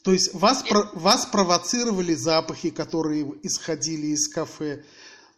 То 0.04 0.12
есть 0.12 0.34
вас, 0.34 0.62
про- 0.64 0.90
вас 0.94 1.26
провоцировали 1.26 2.14
запахи, 2.14 2.70
которые 2.70 3.24
исходили 3.46 4.08
из 4.08 4.28
кафе. 4.28 4.84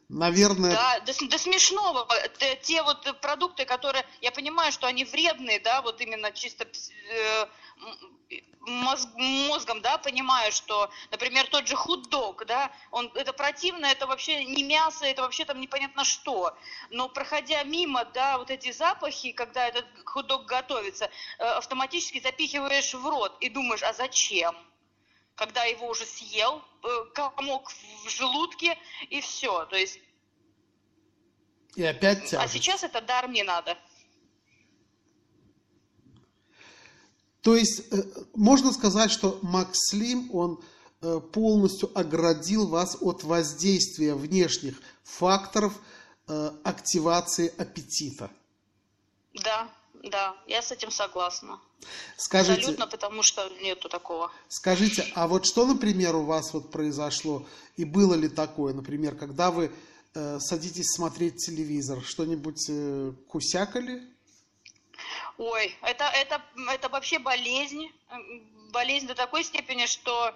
Наверное, 0.08 0.72
Да, 0.72 1.00
до, 1.00 1.12
до 1.28 1.38
смешного. 1.38 2.06
Т- 2.38 2.58
Те 2.62 2.82
вот 2.82 3.20
продукты, 3.20 3.64
которые, 3.64 4.04
я 4.20 4.30
понимаю, 4.32 4.72
что 4.72 4.86
они 4.86 5.04
вредные, 5.04 5.60
да, 5.60 5.82
вот 5.82 6.00
именно 6.00 6.30
чисто 6.32 6.64
э, 6.64 7.46
мозг- 8.60 9.14
мозгом, 9.16 9.80
да, 9.82 9.98
понимаю, 9.98 10.52
что, 10.52 10.90
например, 11.10 11.46
тот 11.46 11.68
же 11.68 11.76
хот-дог, 11.76 12.44
да, 12.46 12.70
он, 12.90 13.10
это 13.14 13.32
противно, 13.32 13.86
это 13.86 14.06
вообще 14.06 14.44
не 14.44 14.62
мясо, 14.62 15.04
это 15.04 15.22
вообще 15.22 15.44
там 15.44 15.60
непонятно 15.60 16.04
что. 16.04 16.56
Но 16.90 17.08
проходя 17.08 17.62
мимо, 17.64 18.04
да, 18.04 18.38
вот 18.38 18.50
эти 18.50 18.72
запахи, 18.72 19.32
когда 19.32 19.68
этот 19.68 19.86
хот-дог 20.04 20.46
готовится, 20.46 21.10
э, 21.38 21.44
автоматически 21.44 22.20
запихиваешь 22.20 22.94
в 22.94 23.06
рот 23.06 23.36
и 23.40 23.48
думаешь, 23.48 23.82
а 23.82 23.92
зачем? 23.92 24.54
когда 25.36 25.64
его 25.64 25.88
уже 25.88 26.04
съел, 26.04 26.62
э, 26.82 27.04
комок 27.12 27.70
в 27.70 28.08
желудке, 28.08 28.78
и 29.10 29.20
все. 29.20 29.64
То 29.66 29.76
есть, 29.76 29.98
и 31.74 31.84
опять 31.84 32.18
а 32.18 32.26
тяжесть. 32.26 32.52
сейчас 32.52 32.84
это 32.84 33.00
даром 33.00 33.32
не 33.32 33.42
надо. 33.42 33.76
То 37.44 37.54
есть 37.54 37.82
э, 37.92 38.02
можно 38.34 38.72
сказать, 38.72 39.10
что 39.10 39.38
Макс 39.42 39.90
Слим, 39.90 40.34
он 40.34 40.64
э, 41.02 41.20
полностью 41.20 41.90
оградил 41.94 42.66
вас 42.66 42.96
от 43.02 43.22
воздействия 43.22 44.14
внешних 44.14 44.80
факторов 45.02 45.78
э, 46.26 46.50
активации 46.64 47.52
аппетита. 47.58 48.30
Да, 49.34 49.68
да, 50.02 50.34
я 50.46 50.62
с 50.62 50.72
этим 50.72 50.90
согласна. 50.90 51.60
Скажите, 52.16 52.60
Абсолютно, 52.60 52.86
потому 52.86 53.22
что 53.22 53.46
нету 53.60 53.90
такого. 53.90 54.32
скажите, 54.48 55.06
а 55.14 55.28
вот 55.28 55.44
что, 55.44 55.66
например, 55.66 56.16
у 56.16 56.24
вас 56.24 56.54
вот 56.54 56.70
произошло 56.70 57.46
и 57.76 57.84
было 57.84 58.14
ли 58.14 58.30
такое, 58.30 58.72
например, 58.72 59.16
когда 59.16 59.50
вы 59.50 59.70
э, 60.14 60.38
садитесь 60.40 60.94
смотреть 60.94 61.44
телевизор, 61.44 62.02
что-нибудь 62.02 62.70
э, 62.70 63.12
кусякали? 63.28 64.02
Ой, 65.38 65.76
это, 65.82 66.04
это, 66.04 66.42
это 66.70 66.88
вообще 66.88 67.18
болезнь. 67.18 67.90
Болезнь 68.70 69.06
до 69.06 69.14
такой 69.14 69.44
степени, 69.44 69.86
что 69.86 70.34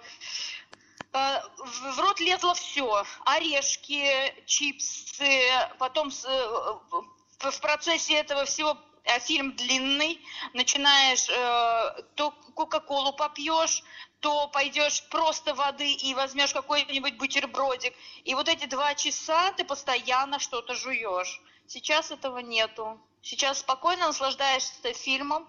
э, 1.13 1.39
в 1.57 1.99
рот 1.99 2.19
лезло 2.19 2.53
все. 2.53 3.05
Орешки, 3.25 4.33
чипсы, 4.45 5.41
потом 5.77 6.09
э, 6.09 7.01
в 7.39 7.61
процессе 7.61 8.15
этого 8.15 8.45
всего 8.45 8.77
а 9.05 9.19
фильм 9.19 9.55
длинный, 9.55 10.21
начинаешь 10.53 11.27
э, 11.29 12.03
то 12.15 12.31
Кока-Колу 12.53 13.13
попьешь, 13.13 13.83
то 14.19 14.47
пойдешь 14.49 15.03
просто 15.09 15.55
воды 15.55 15.91
и 15.91 16.13
возьмешь 16.13 16.53
какой-нибудь 16.53 17.17
бутербродик. 17.17 17.93
И 18.25 18.35
вот 18.35 18.47
эти 18.47 18.65
два 18.65 18.93
часа 18.95 19.51
ты 19.53 19.63
постоянно 19.63 20.37
что-то 20.37 20.75
жуешь. 20.75 21.41
Сейчас 21.65 22.11
этого 22.11 22.39
нету. 22.39 22.99
Сейчас 23.21 23.59
спокойно 23.59 24.07
наслаждаешься 24.07 24.71
фильмом. 24.93 25.47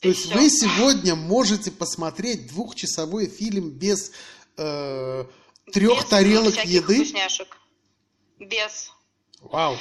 То 0.00 0.08
есть 0.08 0.26
всё. 0.26 0.34
вы 0.34 0.48
сегодня 0.48 1.14
можете 1.16 1.70
посмотреть 1.72 2.46
двухчасовой 2.48 3.26
фильм 3.28 3.70
без 3.70 4.12
э, 4.56 5.24
трех 5.72 5.98
Без 6.02 6.04
тарелок 6.08 6.64
еды? 6.64 6.94
вкусняшек. 6.94 7.58
Без. 8.38 8.92
Вау. 9.40 9.76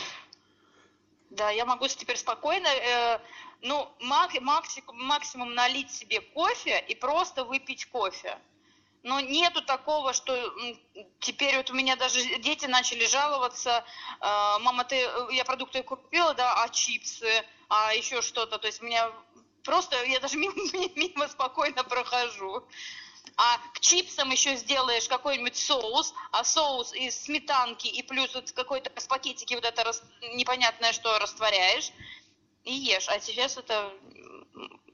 Да, 1.29 1.51
я 1.51 1.65
могу 1.65 1.87
теперь 1.87 2.17
спокойно, 2.17 2.67
э, 2.67 3.19
ну, 3.61 3.87
мак- 3.99 4.41
максимум, 4.41 5.03
максимум 5.05 5.53
налить 5.53 5.91
себе 5.91 6.21
кофе 6.21 6.83
и 6.87 6.95
просто 6.95 7.43
выпить 7.43 7.85
кофе. 7.85 8.39
Но 9.03 9.19
нету 9.19 9.61
такого, 9.61 10.13
что 10.13 10.53
теперь 11.19 11.55
вот 11.57 11.69
у 11.69 11.73
меня 11.73 11.95
даже 11.95 12.19
дети 12.39 12.65
начали 12.65 13.05
жаловаться, 13.05 13.85
э, 14.19 14.57
мама, 14.59 14.83
ты, 14.83 14.95
э, 14.95 15.27
я 15.31 15.45
продукты 15.45 15.83
купила, 15.83 16.33
да, 16.33 16.63
а 16.63 16.69
чипсы, 16.69 17.45
а 17.69 17.93
еще 17.93 18.21
что-то. 18.21 18.57
То 18.57 18.67
есть 18.67 18.81
меня 18.81 19.11
просто, 19.63 20.03
я 20.05 20.19
даже 20.19 20.37
мимо, 20.37 20.53
мимо 20.95 21.27
спокойно 21.27 21.83
прохожу. 21.83 22.67
А 23.35 23.59
к 23.75 23.79
чипсам 23.81 24.31
еще 24.31 24.55
сделаешь 24.55 25.07
какой-нибудь 25.07 25.55
соус, 25.55 26.13
а 26.31 26.43
соус 26.43 26.93
из 26.93 27.21
сметанки 27.21 27.87
и 27.87 28.01
плюс 28.01 28.33
вот 28.33 28.51
какой-то 28.51 28.89
в 28.99 29.07
пакетике 29.07 29.55
вот 29.55 29.65
это 29.65 29.91
непонятное 30.33 30.91
что 30.91 31.19
растворяешь 31.19 31.91
и 32.63 32.73
ешь. 32.73 33.07
А 33.09 33.19
сейчас 33.19 33.57
это 33.57 33.93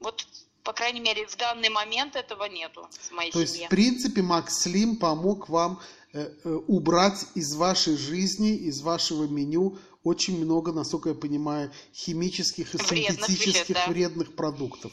вот 0.04 0.26
по 0.62 0.72
крайней 0.72 1.00
мере 1.00 1.26
в 1.26 1.36
данный 1.36 1.68
момент 1.68 2.16
этого 2.16 2.44
нету 2.44 2.88
в 2.90 3.12
моей 3.12 3.32
То 3.32 3.40
есть, 3.40 3.54
семье. 3.54 3.66
в 3.66 3.70
принципе, 3.70 4.22
Макс 4.22 4.60
Слим 4.60 4.96
помог 4.96 5.48
вам 5.48 5.80
э, 6.12 6.30
э, 6.44 6.54
убрать 6.68 7.26
из 7.34 7.54
вашей 7.54 7.96
жизни, 7.96 8.54
из 8.54 8.80
вашего 8.80 9.24
меню 9.24 9.78
очень 10.04 10.38
много, 10.42 10.72
насколько 10.72 11.08
я 11.10 11.14
понимаю, 11.14 11.72
химических 11.94 12.74
и 12.74 12.78
Вредных 12.78 13.26
синтетических 13.26 13.46
веществ, 13.46 13.72
да. 13.72 13.86
вредных 13.88 14.36
продуктов. 14.36 14.92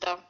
Да. 0.00 0.20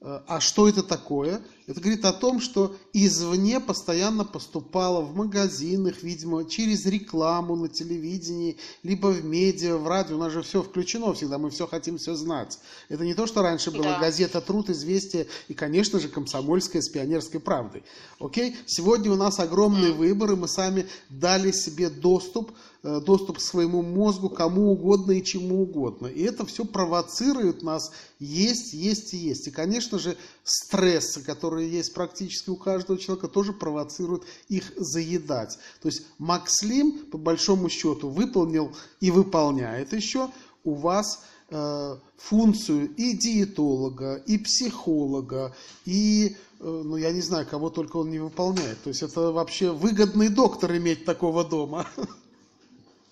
Э, 0.00 0.20
А 0.26 0.40
что 0.40 0.68
это 0.68 0.82
такое? 0.82 1.42
Это 1.66 1.80
говорит 1.80 2.04
о 2.04 2.12
том, 2.12 2.40
что 2.40 2.74
извне 2.92 3.60
постоянно 3.60 4.24
поступало 4.24 5.00
в 5.00 5.14
магазинах, 5.14 6.02
видимо, 6.02 6.44
через 6.44 6.86
рекламу 6.86 7.56
на 7.56 7.68
телевидении, 7.68 8.56
либо 8.82 9.08
в 9.08 9.24
медиа, 9.24 9.76
в 9.76 9.86
радио. 9.86 10.16
У 10.16 10.18
нас 10.18 10.32
же 10.32 10.42
все 10.42 10.62
включено 10.62 11.12
всегда, 11.14 11.38
мы 11.38 11.50
все 11.50 11.66
хотим 11.66 11.98
все 11.98 12.14
знать. 12.14 12.58
Это 12.88 13.04
не 13.04 13.14
то, 13.14 13.26
что 13.26 13.42
раньше 13.42 13.70
была 13.70 13.84
Да. 13.84 13.98
газета 14.00 14.40
«Труд», 14.40 14.70
«Известия» 14.70 15.26
и, 15.48 15.54
конечно 15.54 16.00
же, 16.00 16.08
«Комсомольская» 16.08 16.82
с 16.82 16.88
«Пионерской 16.88 17.40
правдой». 17.40 17.84
Окей? 18.18 18.56
Сегодня 18.66 19.12
у 19.12 19.16
нас 19.16 19.38
огромные 19.38 19.92
выборы, 19.92 20.36
мы 20.36 20.48
сами 20.48 20.86
дали 21.08 21.52
себе 21.52 21.90
доступ, 21.90 22.52
э, 22.82 23.00
доступ 23.00 23.38
к 23.38 23.40
своему 23.40 23.82
мозгу, 23.82 24.28
кому 24.28 24.72
угодно 24.72 25.12
и 25.12 25.22
чему 25.22 25.62
угодно. 25.62 26.08
И 26.08 26.22
это 26.22 26.44
все 26.44 26.64
провоцирует 26.64 27.62
нас 27.62 27.92
есть, 28.18 28.72
есть 28.72 29.14
и 29.14 29.16
есть. 29.16 29.46
И, 29.48 29.50
конечно 29.50 29.98
же, 29.98 30.16
стрессы, 30.44 31.22
которые 31.22 31.70
есть 31.70 31.94
практически 31.94 32.50
у 32.50 32.56
каждого 32.56 32.98
человека, 32.98 33.28
тоже 33.28 33.52
провоцируют 33.52 34.24
их 34.48 34.72
заедать. 34.76 35.58
То 35.80 35.88
есть 35.88 36.02
Макслим, 36.18 37.06
по 37.06 37.18
большому 37.18 37.68
счету, 37.68 38.08
выполнил 38.08 38.74
и 39.00 39.10
выполняет 39.10 39.92
еще 39.92 40.30
у 40.64 40.74
вас 40.74 41.24
э, 41.50 41.96
функцию 42.16 42.94
и 42.96 43.16
диетолога, 43.16 44.16
и 44.26 44.38
психолога, 44.38 45.54
и, 45.84 46.36
э, 46.60 46.64
ну, 46.64 46.96
я 46.96 47.12
не 47.12 47.20
знаю, 47.20 47.46
кого 47.46 47.70
только 47.70 47.98
он 47.98 48.10
не 48.10 48.18
выполняет. 48.18 48.82
То 48.82 48.88
есть 48.88 49.02
это 49.02 49.32
вообще 49.32 49.70
выгодный 49.70 50.28
доктор 50.28 50.76
иметь 50.76 51.04
такого 51.04 51.44
дома. 51.44 51.86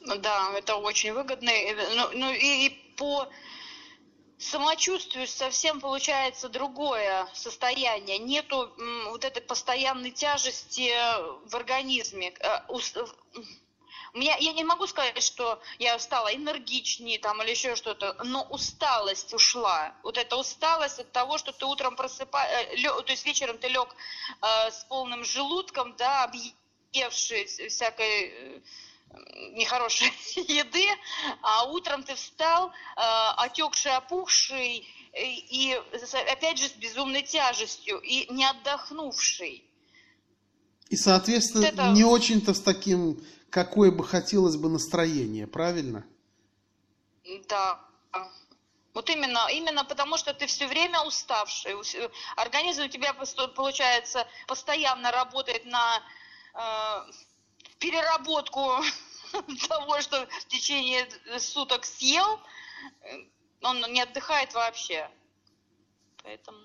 Ну 0.03 0.17
Да, 0.19 0.51
это 0.57 0.77
очень 0.77 1.13
выгодно. 1.13 1.51
И, 1.51 1.75
Ну, 1.97 2.09
ну 2.15 2.33
и, 2.33 2.67
и 2.67 2.95
по 2.97 3.29
самочувствию 4.41 5.29
совсем 5.29 5.81
получается 5.81 6.49
другое 6.49 7.29
состояние. 7.35 8.19
Нету 8.19 8.73
вот 9.07 9.25
этой 9.25 9.43
постоянной 9.43 10.11
тяжести 10.11 10.93
в 11.49 11.55
организме. 11.55 12.33
Э, 12.41 12.63
э, 12.69 13.05
меня, 14.15 14.37
я 14.41 14.53
не 14.53 14.65
могу 14.65 14.87
сказать, 14.87 15.23
что 15.23 15.61
я 15.79 15.99
стала 15.99 16.35
энергичнее 16.35 17.19
там 17.19 17.43
или 17.43 17.51
еще 17.51 17.77
что-то, 17.77 18.17
но 18.25 18.43
усталость 18.45 19.35
ушла. 19.35 19.95
Вот 20.03 20.17
эта 20.17 20.37
усталость 20.37 20.99
от 20.99 21.13
того, 21.13 21.39
что 21.39 21.53
ты 21.53 21.67
утром 21.67 21.95
просыпаешься, 21.95 23.03
то 23.03 23.13
есть 23.13 23.27
вечером 23.27 23.59
ты 23.59 23.69
лег 23.69 23.95
э, 24.41 24.71
с 24.71 24.85
полным 24.85 25.23
желудком, 25.23 25.95
да, 25.97 26.25
объевший 26.25 27.45
всякой 27.45 28.31
э, 28.31 28.61
нехорошей 29.53 30.13
еды, 30.37 30.87
а 31.43 31.65
утром 31.65 32.03
ты 32.03 32.15
встал, 32.15 32.69
э, 32.69 32.73
отекший, 33.37 33.93
опухший, 33.97 34.87
и, 35.15 35.73
и 35.73 35.75
опять 36.31 36.59
же 36.59 36.69
с 36.69 36.73
безумной 36.73 37.23
тяжестью, 37.23 37.99
и 38.01 38.33
не 38.33 38.45
отдохнувший. 38.45 39.65
И, 40.89 40.97
соответственно, 40.97 41.65
Вот 41.67 41.75
это- 41.75 41.89
не 41.93 42.05
очень-то 42.05 42.53
с 42.55 42.61
таким, 42.61 43.25
какое 43.51 43.91
бы 43.91 44.05
хотелось 44.07 44.57
бы 44.57 44.69
настроение, 44.69 45.47
правильно? 45.47 46.05
Да. 47.49 47.81
Вот 48.93 49.09
именно, 49.09 49.47
именно 49.53 49.85
потому, 49.85 50.17
что 50.17 50.35
ты 50.35 50.47
все 50.47 50.67
время 50.67 51.01
уставший. 51.03 51.75
Ус- 51.75 51.95
Организм 52.37 52.83
у 52.83 52.89
тебя 52.89 53.15
получается 53.15 54.27
постоянно 54.49 55.13
работает 55.13 55.65
на 55.65 56.03
э, 56.55 57.13
переработку 57.81 58.61
того, 59.69 60.01
что 60.01 60.27
в 60.27 60.45
течение 60.47 61.09
суток 61.39 61.85
съел. 61.85 62.39
Э, 63.03 63.17
Он 63.63 63.81
не 63.93 64.01
отдыхает 64.03 64.55
вообще. 64.55 65.11
Поэтому 66.23 66.59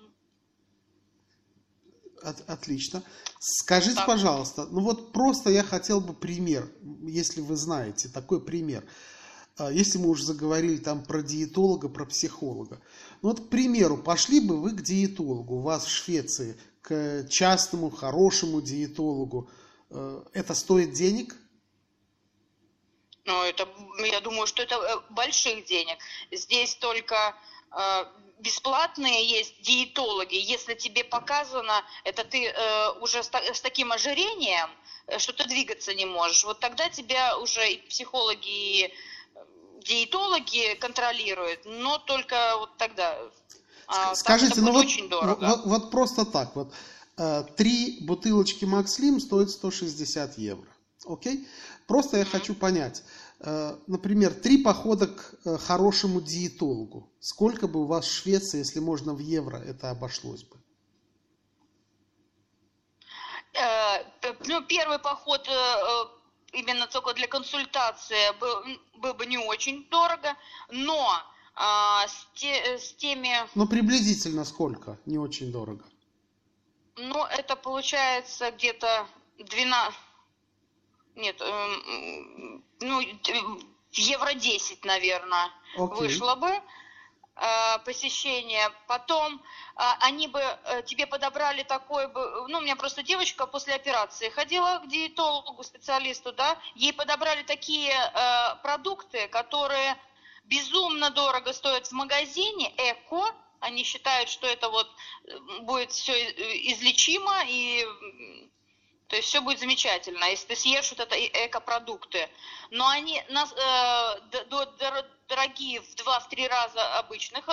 От- 2.22 2.48
отлично. 2.48 3.02
Скажите, 3.40 3.96
Так. 3.96 4.06
пожалуйста, 4.06 4.66
ну 4.70 4.80
вот 4.80 5.12
просто 5.12 5.50
я 5.50 5.62
хотел 5.62 6.00
бы 6.00 6.14
пример, 6.14 6.70
если 7.02 7.40
вы 7.40 7.56
знаете, 7.56 8.08
такой 8.08 8.40
пример. 8.44 8.84
А, 9.58 9.70
Если 9.70 9.98
мы 9.98 10.08
уже 10.08 10.24
заговорили 10.24 10.78
там 10.78 11.02
про 11.04 11.22
диетолога, 11.22 11.88
про 11.88 12.04
психолога. 12.06 12.80
Ну 13.22 13.30
вот, 13.30 13.40
к 13.40 13.48
примеру, 13.48 13.96
пошли 13.98 14.40
бы 14.40 14.60
вы 14.60 14.72
к 14.72 14.82
диетологу, 14.82 15.56
у 15.56 15.60
вас 15.60 15.84
в 15.86 15.90
Швеции, 15.90 16.58
к 16.82 17.26
частному, 17.28 17.90
хорошему 17.90 18.60
диетологу. 18.60 19.48
Э, 19.90 20.22
Это 20.32 20.54
стоит 20.54 20.92
денег? 20.92 21.34
Ну, 23.24 23.42
это, 23.42 23.68
я 24.04 24.20
думаю, 24.20 24.46
что 24.46 24.62
это 24.62 24.76
э, 24.76 25.12
больших 25.12 25.64
денег. 25.66 25.98
Здесь 26.30 26.76
только 26.76 27.34
э, 27.76 28.04
бесплатные 28.38 29.26
есть 29.26 29.60
диетологи. 29.62 30.36
Если 30.36 30.74
тебе 30.74 31.02
показано, 31.04 31.84
это 32.04 32.24
ты 32.24 32.52
уже 33.00 33.22
с, 33.22 33.28
та- 33.28 33.42
с 33.54 33.60
таким 33.60 33.92
ожирением, 33.92 34.70
что 35.18 35.32
ты 35.32 35.44
двигаться 35.48 35.94
не 35.94 36.04
можешь, 36.04 36.44
вот 36.44 36.60
тогда 36.60 36.88
тебя 36.90 37.38
уже 37.38 37.72
и 37.72 37.78
психологи, 37.88 38.46
и 38.46 38.94
диетологи 39.86 40.74
контролируют, 40.74 41.60
но 41.64 41.98
только 41.98 42.56
вот 42.58 42.76
тогда. 42.76 43.18
А 43.86 44.14
Скажите, 44.16 44.60
ну 44.60 44.72
вот, 44.72 44.84
очень 44.84 45.08
дорого. 45.08 45.46
вот, 45.46 45.64
вот 45.64 45.90
просто 45.90 46.26
так 46.26 46.54
вот. 46.56 46.72
Э, 47.16 47.44
Три 47.56 47.98
бутылочки 48.02 48.64
Макслим 48.64 49.20
стоят 49.20 49.50
160 49.50 50.38
евро. 50.38 50.68
Окей? 51.06 51.46
Просто 51.86 52.18
я 52.18 52.24
хочу 52.24 52.54
понять. 52.54 53.02
э, 53.40 53.76
Например, 53.86 54.32
три 54.34 54.62
похода 54.62 55.06
к 55.08 55.34
э, 55.44 55.56
хорошему 55.58 56.20
диетологу. 56.20 57.08
Сколько 57.20 57.68
бы 57.68 57.82
у 57.82 57.86
вас 57.86 58.06
в 58.06 58.12
Швеции, 58.12 58.58
если 58.58 58.80
можно 58.80 59.14
в 59.14 59.18
евро, 59.20 59.56
это 59.56 59.90
обошлось 59.90 60.42
бы? 60.44 60.56
Ну, 64.46 64.62
первый 64.64 64.98
поход 64.98 65.48
именно 66.52 66.86
только 66.86 67.14
для 67.14 67.26
консультации 67.26 68.38
был, 68.38 68.62
был 68.98 69.14
бы 69.14 69.24
не 69.24 69.38
очень 69.38 69.88
дорого, 69.88 70.34
но 70.70 71.08
а, 71.54 72.06
с, 72.06 72.26
те- 72.34 72.78
с 72.78 72.92
теми, 72.92 73.30
Ну, 73.54 73.66
приблизительно 73.66 74.44
сколько? 74.44 74.98
Не 75.06 75.16
очень 75.18 75.50
дорого. 75.52 75.84
Ну, 76.96 77.24
это 77.24 77.56
получается 77.56 78.50
где-то 78.50 79.06
12, 79.38 79.98
нет, 81.16 81.40
эм, 81.40 82.64
ну, 82.80 83.00
евро 83.92 84.34
10, 84.34 84.84
наверное, 84.84 85.50
Окей. 85.76 85.96
вышло 85.96 86.34
бы 86.34 86.48
э, 86.48 87.78
посещение. 87.84 88.70
Потом 88.86 89.42
а, 89.76 89.96
они 90.00 90.28
бы 90.28 90.40
э, 90.40 90.82
тебе 90.82 91.06
подобрали 91.06 91.62
такой 91.62 92.08
бы, 92.08 92.48
ну, 92.48 92.58
у 92.58 92.60
меня 92.60 92.76
просто 92.76 93.02
девочка 93.02 93.46
после 93.46 93.74
операции 93.74 94.28
ходила 94.30 94.78
к 94.78 94.88
диетологу, 94.88 95.62
специалисту, 95.62 96.32
да, 96.32 96.58
ей 96.74 96.92
подобрали 96.92 97.42
такие 97.42 97.92
э, 97.92 98.56
продукты, 98.62 99.28
которые 99.28 99.96
безумно 100.44 101.10
дорого 101.10 101.52
стоят 101.52 101.86
в 101.86 101.92
магазине, 101.92 102.72
эко, 102.76 103.34
они 103.60 103.84
считают, 103.84 104.28
что 104.28 104.46
это 104.46 104.68
вот 104.68 104.88
э, 105.26 105.38
будет 105.60 105.92
все 105.92 106.12
излечимо 106.72 107.44
и 107.48 107.84
то 109.08 109.14
есть 109.16 109.28
все 109.28 109.40
будет 109.40 109.60
замечательно, 109.60 110.24
если 110.24 110.48
ты 110.48 110.56
съешь 110.56 110.90
вот 110.90 110.98
это 110.98 111.14
э- 111.14 111.46
экопродукты. 111.46 112.28
Но 112.70 112.88
они 112.88 113.22
нас, 113.28 113.52
э, 113.52 114.20
до- 114.32 114.44
дор- 114.46 115.06
дорогие 115.28 115.80
в 115.80 115.94
2-3 115.94 116.48
раза 116.48 116.98
обычных 116.98 117.48
э, 117.48 117.52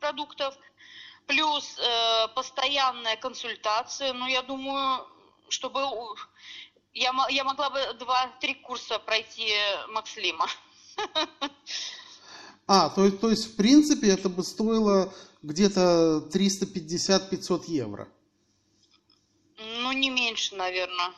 продуктов, 0.00 0.54
плюс 1.26 1.78
э, 1.78 2.28
постоянная 2.34 3.16
консультация. 3.16 4.12
Ну, 4.12 4.26
я 4.26 4.42
думаю, 4.42 5.06
чтобы 5.48 5.80
я, 6.92 7.12
я 7.30 7.44
могла 7.44 7.70
бы 7.70 7.78
2-3 7.98 8.54
курса 8.60 8.98
пройти 8.98 9.50
Макслима. 9.88 10.46
А, 12.68 12.90
то, 12.90 13.04
есть- 13.04 13.20
то 13.20 13.28
есть, 13.28 13.52
в 13.52 13.56
принципе, 13.56 14.10
это 14.10 14.28
бы 14.28 14.42
стоило 14.44 15.12
где-то 15.42 16.28
350-500 16.32 17.64
евро. 17.68 18.08
Ну, 19.58 19.92
не 19.92 20.10
меньше, 20.10 20.54
наверное. 20.56 21.12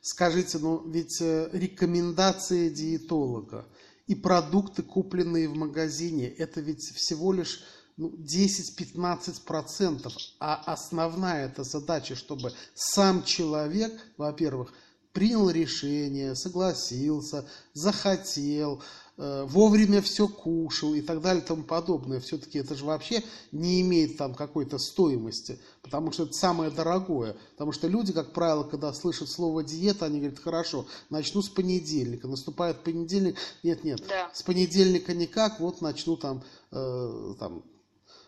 Скажите, 0.00 0.58
ну 0.58 0.82
ведь 0.88 1.20
э, 1.20 1.50
рекомендации 1.52 2.70
диетолога 2.70 3.66
и 4.06 4.14
продукты, 4.14 4.82
купленные 4.82 5.48
в 5.48 5.54
магазине, 5.54 6.26
это 6.26 6.60
ведь 6.60 6.82
всего 6.82 7.32
лишь 7.34 7.62
ну, 7.98 8.08
10-15%. 8.16 10.10
А 10.38 10.54
основная 10.66 11.46
эта 11.46 11.64
задача, 11.64 12.16
чтобы 12.16 12.54
сам 12.74 13.24
человек, 13.24 13.92
во-первых, 14.16 14.72
принял 15.12 15.50
решение, 15.50 16.34
согласился, 16.34 17.46
захотел, 17.74 18.82
вовремя 19.20 20.00
все 20.00 20.28
кушал 20.28 20.94
и 20.94 21.02
так 21.02 21.20
далее 21.20 21.42
и 21.42 21.46
тому 21.46 21.62
подобное. 21.62 22.20
Все-таки 22.20 22.58
это 22.58 22.74
же 22.74 22.84
вообще 22.86 23.22
не 23.52 23.82
имеет 23.82 24.16
там 24.16 24.34
какой-то 24.34 24.78
стоимости, 24.78 25.58
потому 25.82 26.10
что 26.10 26.22
это 26.22 26.32
самое 26.32 26.70
дорогое. 26.70 27.36
Потому 27.52 27.72
что 27.72 27.86
люди, 27.86 28.12
как 28.12 28.32
правило, 28.32 28.64
когда 28.64 28.92
слышат 28.94 29.28
слово 29.28 29.62
диета, 29.62 30.06
они 30.06 30.20
говорят, 30.20 30.38
хорошо, 30.38 30.86
начну 31.10 31.42
с 31.42 31.50
понедельника. 31.50 32.28
Наступает 32.28 32.82
понедельник, 32.82 33.36
нет, 33.62 33.84
нет, 33.84 34.02
Да. 34.08 34.30
с 34.32 34.42
понедельника 34.42 35.12
никак, 35.12 35.60
вот 35.60 35.82
начну 35.82 36.16
там, 36.16 36.42
э, 36.70 37.34
там 37.38 37.62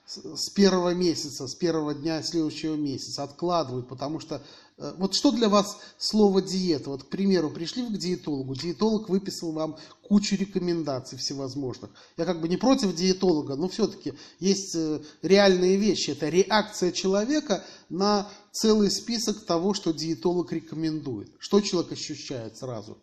с 0.07 0.51
первого 0.51 0.95
месяца, 0.95 1.47
с 1.47 1.55
первого 1.55 1.95
дня 1.95 2.23
следующего 2.23 2.75
месяца 2.75 3.23
откладывают, 3.23 3.89
потому 3.89 4.21
что 4.21 4.37
э, 4.37 4.41
вот 4.79 5.15
что 5.15 5.31
для 5.31 5.49
вас 5.49 5.81
слово 5.99 6.43
диета? 6.43 6.91
Вот, 6.91 7.05
к 7.05 7.09
примеру, 7.09 7.51
пришли 7.51 7.87
к 7.87 7.97
диетологу, 7.97 8.55
диетолог 8.55 9.09
выписал 9.09 9.53
вам 9.53 9.79
кучу 10.03 10.37
рекомендаций 10.37 11.19
всевозможных. 11.19 11.91
Я 12.17 12.25
как 12.25 12.41
бы 12.41 12.49
не 12.49 12.57
против 12.57 12.95
диетолога, 12.95 13.57
но 13.57 13.69
все-таки 13.69 14.15
есть 14.41 14.75
э, 14.75 15.01
реальные 15.23 15.77
вещи. 15.77 16.11
Это 16.11 16.29
реакция 16.29 16.93
человека 16.93 17.65
на 17.89 18.29
целый 18.51 18.91
список 18.91 19.45
того, 19.47 19.75
что 19.75 19.93
диетолог 19.93 20.53
рекомендует. 20.53 21.31
Что 21.39 21.61
человек 21.61 21.93
ощущает 21.93 22.57
сразу? 22.57 22.99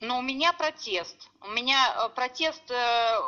Но 0.00 0.18
у 0.18 0.22
меня 0.22 0.54
протест. 0.54 1.28
У 1.42 1.48
меня 1.48 1.94
э, 1.94 2.08
протест 2.14 2.70
э, 2.70 3.20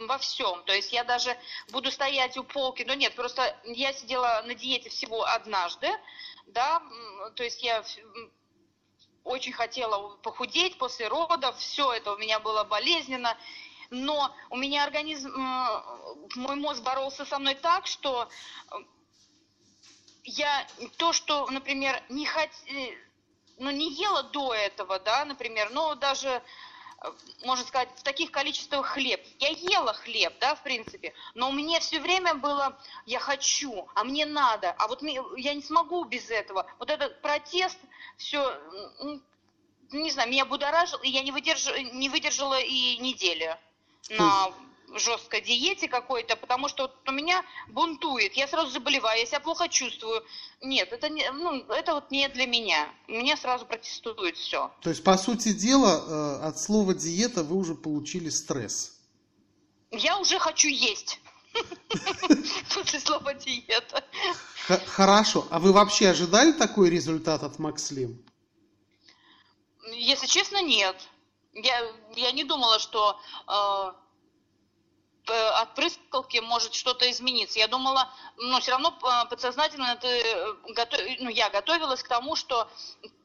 во 0.00 0.18
всем. 0.18 0.62
То 0.64 0.74
есть 0.74 0.92
я 0.92 1.02
даже 1.02 1.34
буду 1.70 1.90
стоять 1.90 2.36
у 2.36 2.44
полки. 2.44 2.84
Но 2.86 2.92
нет, 2.92 3.14
просто 3.14 3.56
я 3.64 3.94
сидела 3.94 4.42
на 4.46 4.54
диете 4.54 4.90
всего 4.90 5.24
однажды, 5.24 5.88
да, 6.48 6.82
то 7.34 7.44
есть 7.44 7.62
я 7.62 7.84
очень 9.24 9.52
хотела 9.52 10.16
похудеть 10.16 10.78
после 10.78 11.08
родов, 11.08 11.56
все 11.58 11.92
это 11.92 12.12
у 12.12 12.18
меня 12.18 12.40
было 12.40 12.64
болезненно, 12.64 13.36
но 13.90 14.34
у 14.50 14.56
меня 14.56 14.84
организм, 14.84 15.30
мой 16.36 16.56
мозг 16.56 16.82
боролся 16.82 17.24
со 17.24 17.38
мной 17.38 17.54
так, 17.54 17.86
что 17.86 18.28
э, 18.70 18.76
я 20.24 20.66
то, 20.98 21.12
что, 21.12 21.46
например, 21.50 22.02
не 22.08 22.26
хотела 22.26 22.94
ну, 23.58 23.70
не 23.70 23.92
ела 23.92 24.22
до 24.22 24.54
этого, 24.54 24.98
да, 24.98 25.24
например, 25.24 25.70
но 25.70 25.94
даже, 25.94 26.28
э, 26.28 26.42
можно 27.44 27.64
сказать, 27.64 27.88
в 27.96 28.02
таких 28.02 28.30
количествах 28.30 28.86
хлеб. 28.86 29.24
Я 29.38 29.48
ела 29.48 29.92
хлеб, 29.92 30.34
да, 30.40 30.54
в 30.54 30.62
принципе, 30.62 31.14
но 31.34 31.50
меня 31.52 31.80
все 31.80 32.00
время 32.00 32.34
было, 32.34 32.78
я 33.06 33.20
хочу, 33.20 33.88
а 33.94 34.04
мне 34.04 34.26
надо, 34.26 34.74
а 34.78 34.88
вот 34.88 35.02
я 35.02 35.54
не 35.54 35.62
смогу 35.62 36.04
без 36.04 36.30
этого. 36.30 36.66
Вот 36.78 36.90
этот 36.90 37.20
протест, 37.22 37.78
все, 38.16 38.60
не 39.92 40.10
знаю, 40.10 40.30
меня 40.30 40.44
будоражил, 40.44 40.98
и 41.00 41.08
я 41.08 41.22
не, 41.22 41.30
выдерж... 41.30 41.66
не 41.92 42.08
выдержала 42.08 42.60
и 42.60 42.96
недели 42.98 43.56
на 44.10 44.52
жесткой 44.94 45.40
диете 45.40 45.88
какой-то, 45.88 46.36
потому 46.36 46.68
что 46.68 46.84
вот 46.84 47.08
у 47.08 47.12
меня 47.12 47.44
бунтует, 47.68 48.34
я 48.34 48.48
сразу 48.48 48.70
заболеваю, 48.70 49.20
я 49.20 49.26
себя 49.26 49.40
плохо 49.40 49.68
чувствую. 49.68 50.24
Нет, 50.62 50.92
это, 50.92 51.08
не, 51.08 51.30
ну, 51.32 51.62
это 51.68 51.94
вот 51.94 52.10
не 52.10 52.28
для 52.28 52.46
меня. 52.46 52.88
Мне 53.06 53.36
сразу 53.36 53.66
протестует 53.66 54.36
все. 54.36 54.72
То 54.80 54.90
есть, 54.90 55.04
по 55.04 55.16
сути 55.16 55.52
дела, 55.52 56.40
э, 56.42 56.46
от 56.48 56.58
слова 56.58 56.94
диета 56.94 57.42
вы 57.42 57.56
уже 57.56 57.74
получили 57.74 58.28
стресс. 58.28 58.98
Я 59.90 60.18
уже 60.18 60.38
хочу 60.38 60.68
есть. 60.68 61.20
После 62.74 63.00
слова 63.00 63.34
диета. 63.34 64.04
Хорошо. 64.86 65.46
А 65.50 65.58
вы 65.58 65.72
вообще 65.72 66.08
ожидали 66.08 66.52
такой 66.52 66.90
результат 66.90 67.42
от 67.42 67.58
Макслим? 67.58 68.22
Если 69.92 70.26
честно, 70.26 70.62
нет. 70.62 70.96
Я, 71.54 71.90
я 72.14 72.32
не 72.32 72.44
думала, 72.44 72.78
что 72.78 73.18
Э, 73.48 73.92
от 75.34 75.74
прыскалки 75.74 76.38
может 76.38 76.74
что-то 76.74 77.10
измениться. 77.10 77.58
Я 77.58 77.68
думала, 77.68 78.10
но 78.36 78.60
все 78.60 78.72
равно 78.72 78.96
э, 79.02 79.28
подсознательно 79.28 79.96
ты 79.96 80.08
э, 80.08 81.16
ну, 81.20 81.30
я 81.30 81.50
готовилась 81.50 82.02
к 82.02 82.08
тому, 82.08 82.36
что 82.36 82.68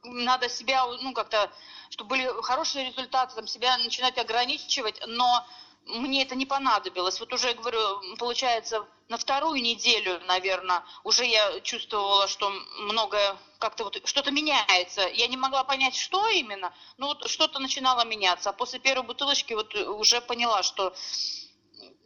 надо 0.04 0.50
себя, 0.50 0.86
ну, 0.86 1.13
как-то, 1.13 1.52
чтобы 1.89 2.10
были 2.12 2.42
хорошие 2.42 2.88
результаты, 2.88 3.36
там, 3.36 3.48
себя 3.48 3.78
начинать 3.78 4.18
ограничивать, 4.18 5.02
но 5.08 5.46
мне 5.86 6.24
это 6.24 6.36
не 6.36 6.46
понадобилось. 6.46 7.20
Вот 7.20 7.34
уже, 7.34 7.54
говорю, 7.54 8.16
получается, 8.18 8.86
на 9.10 9.18
вторую 9.18 9.62
неделю, 9.62 10.20
наверное, 10.28 10.84
уже 11.04 11.26
я 11.26 11.60
чувствовала, 11.62 12.28
что 12.28 12.50
многое 12.80 13.38
как-то 13.60 13.84
вот 13.84 14.02
что-то 14.06 14.32
меняется. 14.32 15.08
Я 15.08 15.28
не 15.28 15.38
могла 15.38 15.63
понять, 15.63 15.96
что 15.96 16.28
именно, 16.28 16.74
но 16.98 17.08
вот 17.08 17.30
что-то 17.30 17.60
начинало 17.60 18.06
меняться. 18.06 18.50
А 18.50 18.54
после 18.54 18.80
первой 18.80 19.06
бутылочки 19.06 19.54
вот 19.54 19.76
уже 19.76 20.22
поняла, 20.22 20.63
что 20.63 20.94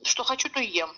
что 0.07 0.23
хочу, 0.23 0.49
то 0.49 0.59
ем. 0.59 0.89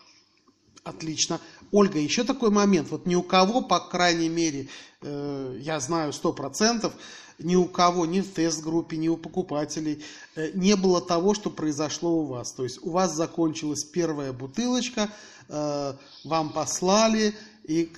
Отлично. 0.83 1.39
Ольга, 1.71 1.99
еще 1.99 2.23
такой 2.23 2.49
момент. 2.49 2.89
Вот 2.89 3.05
ни 3.05 3.15
у 3.15 3.21
кого, 3.21 3.61
по 3.61 3.79
крайней 3.79 4.29
мере, 4.29 4.69
э, 5.01 5.57
я 5.61 5.79
знаю 5.79 6.13
сто 6.13 6.33
процентов, 6.33 6.93
ни 7.37 7.55
у 7.55 7.65
кого, 7.65 8.05
ни 8.05 8.21
в 8.21 8.31
тест-группе, 8.33 8.97
ни 8.97 9.07
у 9.07 9.17
покупателей 9.17 10.03
э, 10.35 10.51
не 10.53 10.75
было 10.75 11.01
того, 11.01 11.33
что 11.33 11.49
произошло 11.49 12.11
у 12.11 12.25
вас. 12.25 12.53
То 12.53 12.63
есть 12.63 12.79
у 12.81 12.91
вас 12.91 13.13
закончилась 13.13 13.83
первая 13.83 14.33
бутылочка, 14.33 15.11
э, 15.47 15.93
вам 16.23 16.49
послали, 16.53 17.35
и 17.65 17.91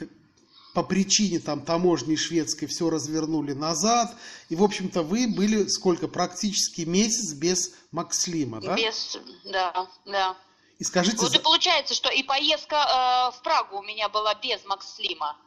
по 0.74 0.84
причине 0.84 1.39
там 1.39 1.62
таможни 1.62 2.15
шведской 2.15 2.67
все 2.67 2.89
развернули 2.89 3.54
назад. 3.54 4.15
И, 4.50 4.56
в 4.56 4.63
общем-то, 4.63 5.04
вы 5.04 5.28
были 5.28 5.67
сколько? 5.67 6.08
Практически 6.08 6.82
месяц 6.82 7.34
без 7.34 7.74
Макслима, 7.91 8.62
да? 8.62 8.76
Без, 8.76 9.17
да, 9.45 9.88
да. 10.06 10.38
И 10.82 10.84
скажите... 10.84 11.17
Вот 11.17 11.36
и 11.36 11.38
получается, 11.38 11.94
что 11.94 12.10
и 12.10 12.24
поездка 12.24 12.76
э, 12.76 13.38
в 13.38 13.44
Прагу 13.44 13.78
у 13.78 13.84
меня 13.84 14.10
была 14.10 14.34
без 14.34 14.65
Макслима. 14.65 15.38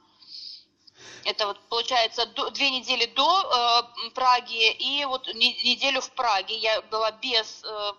Это 1.25 1.49
вот 1.49 1.59
получается 1.68 2.27
две 2.53 2.70
недели 2.70 3.07
до 3.07 3.83
э, 4.07 4.11
Праги 4.11 4.70
и 4.70 5.05
вот 5.05 5.27
не, 5.35 5.61
неделю 5.64 6.03
в 6.03 6.11
Праге 6.12 6.57
я 6.57 6.81
была 6.83 7.11
без 7.11 7.64
э, 7.64 7.92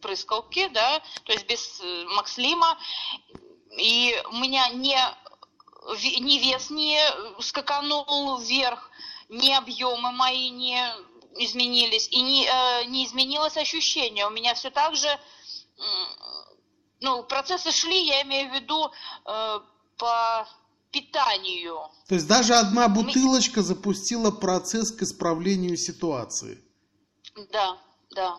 прыскалки, 0.00 0.68
да, 0.68 1.02
то 1.24 1.32
есть 1.32 1.46
без 1.46 1.78
э, 1.82 2.04
Макслима. 2.16 2.78
И 3.76 4.18
у 4.30 4.36
меня 4.36 4.70
не, 4.70 4.98
ни 6.20 6.38
вес 6.38 6.70
не 6.70 6.98
скаканул 7.42 8.38
вверх, 8.38 8.90
ни 9.28 9.52
объемы 9.52 10.10
мои 10.12 10.48
не 10.48 10.90
изменились, 11.36 12.08
и 12.08 12.22
не, 12.22 12.46
э, 12.46 12.84
не 12.84 13.04
изменилось 13.04 13.58
ощущение. 13.58 14.26
У 14.26 14.30
меня 14.30 14.54
все 14.54 14.70
так 14.70 14.96
же 14.96 15.20
ну, 17.00 17.22
процессы 17.22 17.72
шли, 17.72 18.06
я 18.06 18.22
имею 18.22 18.50
в 18.50 18.54
виду 18.54 18.90
э, 19.24 19.60
по 19.96 20.48
питанию. 20.90 21.78
То 22.08 22.14
есть 22.14 22.26
даже 22.26 22.54
одна 22.54 22.88
бутылочка 22.88 23.62
запустила 23.62 24.30
процесс 24.30 24.90
к 24.92 25.02
исправлению 25.02 25.76
ситуации. 25.76 26.62
Да, 27.52 27.78
да. 28.10 28.38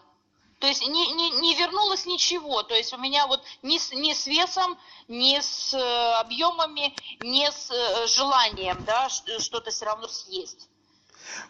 То 0.60 0.68
есть 0.68 0.86
не, 0.86 1.14
не, 1.14 1.32
не 1.40 1.56
вернулось 1.56 2.06
ничего. 2.06 2.64
То 2.64 2.76
есть 2.76 2.94
у 2.94 2.98
меня 2.98 3.28
вот 3.28 3.42
ни 3.64 3.78
с, 3.78 3.94
ни 3.94 4.14
с 4.14 4.28
весом, 4.28 4.78
ни 5.08 5.40
с 5.40 5.74
э, 5.74 6.14
объемами, 6.20 6.94
ни 7.22 7.50
с 7.50 7.72
э, 7.72 8.08
желанием 8.08 8.84
да, 8.86 9.08
что-то 9.10 9.72
все 9.72 9.86
равно 9.86 10.08
съесть. 10.10 10.68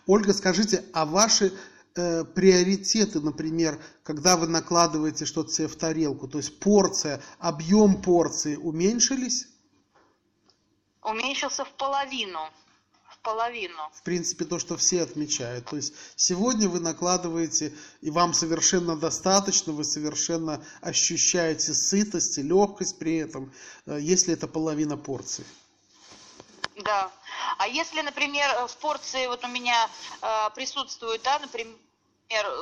Ольга, 0.05 0.33
скажите, 0.33 0.85
а 0.93 1.05
ваши 1.05 1.57
э, 1.99 2.23
приоритеты, 2.25 3.19
например, 3.19 3.81
когда 4.03 4.37
вы 4.37 4.47
накладываете 4.47 5.25
что-то 5.25 5.51
себе 5.51 5.67
в 5.67 5.75
тарелку, 5.75 6.27
то 6.27 6.37
есть 6.37 6.59
порция, 6.59 7.21
объем 7.39 8.01
порции 8.01 8.55
уменьшились? 8.55 9.47
Уменьшился 11.03 11.65
в 11.65 11.71
половину. 11.73 12.39
В 13.09 13.19
половину. 13.19 13.81
В 13.93 14.03
принципе, 14.03 14.45
то, 14.45 14.59
что 14.59 14.77
все 14.77 15.01
отмечают. 15.01 15.65
То 15.65 15.75
есть 15.75 15.93
сегодня 16.15 16.69
вы 16.69 16.79
накладываете, 16.79 17.73
и 18.01 18.09
вам 18.11 18.33
совершенно 18.33 18.95
достаточно, 18.95 19.73
вы 19.73 19.83
совершенно 19.83 20.63
ощущаете 20.81 21.73
сытость 21.73 22.37
и 22.37 22.43
легкость 22.43 22.97
при 22.97 23.17
этом, 23.17 23.51
э, 23.85 23.99
если 24.01 24.33
это 24.33 24.47
половина 24.47 24.95
порции. 24.97 25.45
Да, 26.77 27.11
а 27.57 27.67
если, 27.67 28.01
например, 28.01 28.67
в 28.67 28.77
порции 28.77 29.27
вот 29.27 29.43
у 29.43 29.47
меня 29.47 29.89
э, 30.21 30.49
присутствует, 30.55 31.21
да, 31.23 31.39
например, 31.39 31.75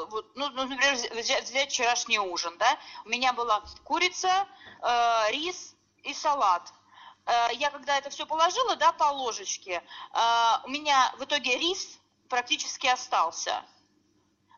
вот, 0.09 0.31
ну, 0.35 0.49
ну, 0.49 0.65
например, 0.65 0.95
взять, 1.13 1.69
вчерашний 1.69 2.19
ужин, 2.19 2.57
да, 2.57 2.77
у 3.05 3.09
меня 3.09 3.33
была 3.33 3.61
курица, 3.83 4.47
э, 4.81 5.31
рис 5.31 5.75
и 6.03 6.13
салат. 6.13 6.71
Э, 7.25 7.49
я 7.53 7.69
когда 7.69 7.97
это 7.97 8.09
все 8.09 8.25
положила, 8.25 8.77
да, 8.77 8.93
по 8.93 9.11
ложечке, 9.11 9.83
э, 10.13 10.19
у 10.63 10.69
меня 10.69 11.13
в 11.17 11.23
итоге 11.25 11.57
рис 11.57 11.99
практически 12.29 12.87
остался 12.87 13.63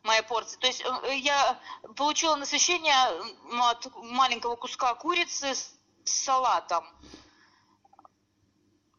моя 0.04 0.22
порция. 0.24 0.60
То 0.60 0.68
есть 0.68 0.84
э, 0.86 1.16
я 1.18 1.60
получила 1.96 2.36
насыщение 2.36 2.96
от 3.62 3.88
маленького 3.96 4.56
куска 4.56 4.94
курицы 4.94 5.56
с 5.56 5.76
салатом. 6.06 6.86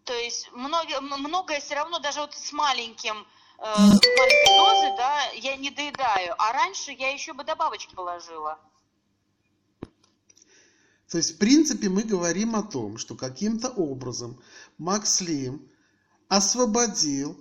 То 0.04 0.14
есть 0.14 0.50
многое, 0.50 1.00
многое 1.00 1.60
все 1.60 1.76
равно, 1.76 2.00
даже 2.00 2.20
вот 2.20 2.34
с 2.34 2.52
маленьким, 2.52 3.20
э, 3.20 3.39
маленькой 3.60 4.56
дозы, 4.56 4.96
да, 4.96 5.22
я 5.34 5.56
не 5.56 5.70
доедаю. 5.70 6.34
А 6.38 6.52
раньше 6.52 6.92
я 6.92 7.10
еще 7.10 7.32
бы 7.32 7.44
добавочки 7.44 7.94
положила. 7.94 8.58
То 11.10 11.18
есть, 11.18 11.34
в 11.34 11.38
принципе, 11.38 11.88
мы 11.88 12.02
говорим 12.04 12.54
о 12.54 12.62
том, 12.62 12.96
что 12.96 13.16
каким-то 13.16 13.68
образом 13.68 14.40
Макс 14.78 15.20
Лим 15.20 15.68
освободил 16.28 17.36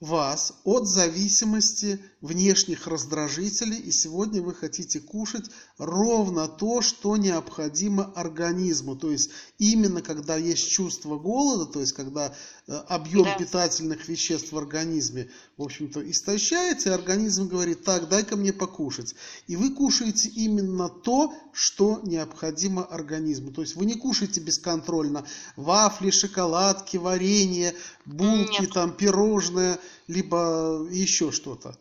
вас 0.00 0.60
от 0.62 0.86
зависимости 0.86 2.00
внешних 2.20 2.86
раздражителей, 2.86 3.78
и 3.78 3.90
сегодня 3.90 4.42
вы 4.42 4.54
хотите 4.54 5.00
кушать 5.00 5.50
ровно 5.76 6.46
то, 6.46 6.82
что 6.82 7.16
необходимо 7.16 8.04
организму. 8.14 8.94
То 8.94 9.10
есть 9.10 9.30
именно 9.58 10.02
когда 10.02 10.36
есть 10.36 10.70
чувство 10.70 11.18
голода, 11.18 11.66
то 11.66 11.80
есть 11.80 11.94
когда 11.94 12.28
э, 12.28 12.32
объем 12.68 13.24
да. 13.24 13.34
питательных 13.34 14.08
веществ 14.08 14.52
в 14.52 14.58
организме, 14.58 15.30
в 15.56 15.62
общем-то, 15.62 16.08
истощается, 16.10 16.90
и 16.90 16.92
организм 16.92 17.48
говорит, 17.48 17.82
так, 17.82 18.08
дай-ка 18.08 18.36
мне 18.36 18.52
покушать. 18.52 19.14
И 19.46 19.56
вы 19.56 19.70
кушаете 19.70 20.28
именно 20.28 20.88
то, 20.88 21.34
что 21.52 22.00
необходимо 22.02 22.84
организму. 22.84 23.52
То 23.52 23.62
есть 23.62 23.74
вы 23.74 23.86
не 23.86 23.94
кушаете 23.94 24.40
бесконтрольно 24.40 25.24
вафли, 25.56 26.10
шоколадки, 26.10 26.98
варенье, 26.98 27.74
булки, 28.04 28.62
Нет. 28.62 28.72
там, 28.74 28.92
пирожное, 28.92 29.78
либо 30.06 30.86
еще 30.90 31.32
что-то. 31.32 31.76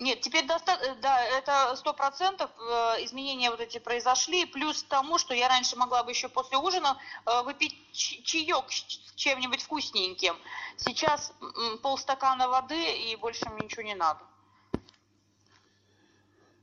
Нет, 0.00 0.22
теперь 0.22 0.46
доста... 0.46 0.72
Э, 0.72 0.94
да, 0.96 1.22
это 1.22 1.76
сто 1.76 1.92
процентов 1.92 2.50
э, 2.58 3.04
изменения 3.04 3.50
вот 3.50 3.60
эти 3.60 3.78
произошли, 3.78 4.46
плюс 4.46 4.82
тому, 4.82 5.18
что 5.18 5.34
я 5.34 5.46
раньше 5.46 5.76
могла 5.76 6.02
бы 6.02 6.10
еще 6.10 6.30
после 6.30 6.56
ужина 6.56 6.96
э, 7.26 7.42
выпить 7.42 7.76
чаек 7.92 8.64
с 8.72 9.14
чем-нибудь 9.14 9.62
вкусненьким. 9.62 10.36
Сейчас 10.78 11.34
полстакана 11.82 12.48
воды 12.48 13.10
и 13.10 13.16
больше 13.16 13.46
мне 13.50 13.66
ничего 13.66 13.82
не 13.82 13.94
надо 13.94 14.29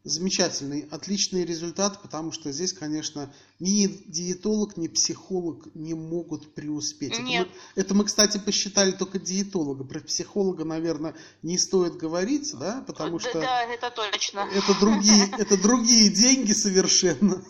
замечательный, 0.07 0.87
отличный 0.89 1.45
результат, 1.45 2.01
потому 2.01 2.31
что 2.31 2.51
здесь, 2.51 2.73
конечно, 2.73 3.31
ни 3.59 3.87
диетолог, 4.07 4.77
ни 4.77 4.87
психолог 4.87 5.67
не 5.75 5.93
могут 5.93 6.53
преуспеть. 6.53 7.19
Нет. 7.19 7.47
Это, 7.47 7.49
мы, 7.49 7.81
это 7.81 7.93
мы, 7.95 8.05
кстати, 8.05 8.37
посчитали 8.37 8.91
только 8.91 9.19
диетолога. 9.19 9.83
Про 9.83 9.99
психолога, 9.99 10.63
наверное, 10.63 11.15
не 11.43 11.57
стоит 11.57 11.97
говорить, 11.97 12.53
да, 12.57 12.83
потому 12.87 13.19
что... 13.19 13.39
Да, 13.39 13.63
это 13.63 13.91
точно. 13.91 14.47
Это 14.53 14.79
другие, 14.79 15.29
это 15.37 15.61
другие 15.61 16.09
деньги 16.09 16.53
совершенно. 16.53 17.43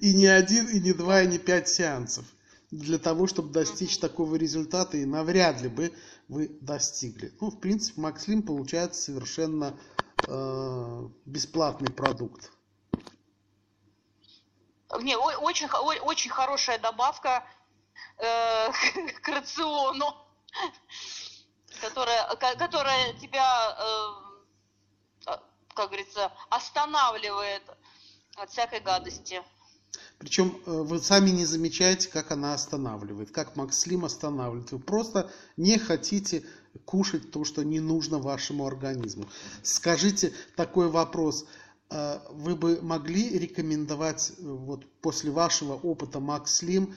И 0.00 0.12
не 0.14 0.26
один, 0.26 0.68
и 0.68 0.80
не 0.80 0.92
два, 0.92 1.22
и 1.22 1.28
не 1.28 1.38
пять 1.38 1.68
сеансов. 1.68 2.24
Для 2.70 2.98
того, 2.98 3.26
чтобы 3.28 3.52
достичь 3.52 3.98
такого 3.98 4.34
результата, 4.34 4.96
и 4.96 5.04
навряд 5.04 5.62
ли 5.62 5.68
бы 5.68 5.92
вы 6.28 6.50
достигли. 6.60 7.32
Ну, 7.40 7.50
в 7.50 7.60
принципе, 7.60 8.00
Макслим 8.00 8.42
получается 8.42 9.00
совершенно 9.00 9.78
бесплатный 11.24 11.92
продукт. 11.92 12.50
Не, 15.00 15.16
очень, 15.16 15.68
очень 15.68 16.30
хорошая 16.30 16.78
добавка 16.78 17.44
э, 18.18 18.70
к 19.22 19.28
рациону, 19.28 20.14
которая, 21.80 22.36
которая 22.36 23.12
тебя, 23.14 23.76
э, 25.26 25.36
как 25.74 25.88
говорится, 25.88 26.32
останавливает 26.50 27.62
от 28.36 28.50
всякой 28.50 28.80
гадости. 28.80 29.42
Причем 30.18 30.60
э, 30.64 30.70
вы 30.70 31.00
сами 31.00 31.30
не 31.30 31.44
замечаете, 31.44 32.08
как 32.08 32.30
она 32.30 32.54
останавливает, 32.54 33.30
как 33.30 33.56
Макслим 33.56 34.04
останавливает. 34.04 34.70
Вы 34.70 34.78
просто 34.78 35.30
не 35.56 35.78
хотите 35.78 36.46
кушать 36.84 37.30
то, 37.30 37.44
что 37.44 37.62
не 37.64 37.80
нужно 37.80 38.18
вашему 38.18 38.66
организму. 38.66 39.26
Скажите 39.62 40.32
такой 40.56 40.88
вопрос. 40.88 41.46
Э, 41.90 42.18
вы 42.30 42.56
бы 42.56 42.80
могли 42.82 43.38
рекомендовать 43.38 44.32
э, 44.36 44.42
вот 44.42 44.84
после 45.00 45.30
вашего 45.30 45.74
опыта 45.74 46.20
Макслим 46.20 46.94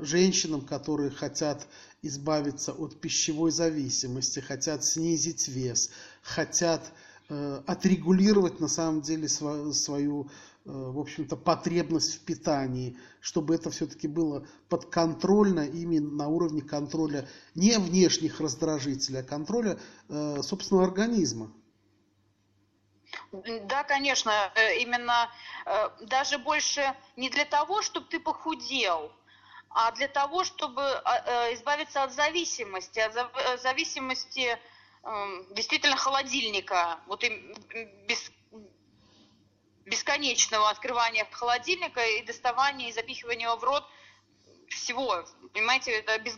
женщинам, 0.00 0.60
которые 0.60 1.08
хотят 1.10 1.66
избавиться 2.02 2.72
от 2.72 3.00
пищевой 3.00 3.50
зависимости, 3.50 4.40
хотят 4.40 4.84
снизить 4.84 5.48
вес, 5.48 5.88
хотят 6.20 6.92
отрегулировать 7.30 8.60
на 8.60 8.68
самом 8.68 9.00
деле 9.00 9.26
свою 9.26 9.72
Э, 10.22 10.28
в 10.64 10.98
общем-то, 10.98 11.36
потребность 11.36 12.16
в 12.16 12.24
питании, 12.24 12.96
чтобы 13.20 13.54
это 13.54 13.70
все-таки 13.70 14.08
было 14.08 14.46
подконтрольно 14.68 15.66
именно 15.66 16.10
на 16.10 16.28
уровне 16.28 16.62
контроля 16.62 17.28
не 17.54 17.78
внешних 17.78 18.40
раздражителей, 18.40 19.20
а 19.20 19.22
контроля 19.22 19.78
э, 20.08 20.42
собственного 20.42 20.86
организма. 20.86 21.52
Да, 23.32 23.84
конечно, 23.84 24.32
э, 24.54 24.78
именно 24.78 25.30
э, 25.66 25.90
даже 26.06 26.38
больше 26.38 26.96
не 27.16 27.28
для 27.28 27.44
того, 27.44 27.82
чтобы 27.82 28.06
ты 28.06 28.18
похудел, 28.18 29.12
а 29.68 29.92
для 29.92 30.08
того, 30.08 30.44
чтобы 30.44 30.82
а, 30.82 31.52
избавиться 31.52 32.04
от 32.04 32.14
зависимости, 32.14 33.00
от 33.00 33.60
зависимости 33.60 34.56
эм, 35.02 35.52
действительно 35.52 35.96
холодильника, 35.96 37.00
вот 37.08 37.24
без 38.06 38.30
бесконечного 39.86 40.70
открывания 40.70 41.26
холодильника 41.30 42.04
и 42.04 42.22
доставания 42.22 42.88
и 42.88 42.92
запихивания 42.92 43.50
в 43.54 43.62
рот 43.62 43.84
всего. 44.68 45.24
Понимаете, 45.52 45.92
это 45.92 46.18
без... 46.18 46.36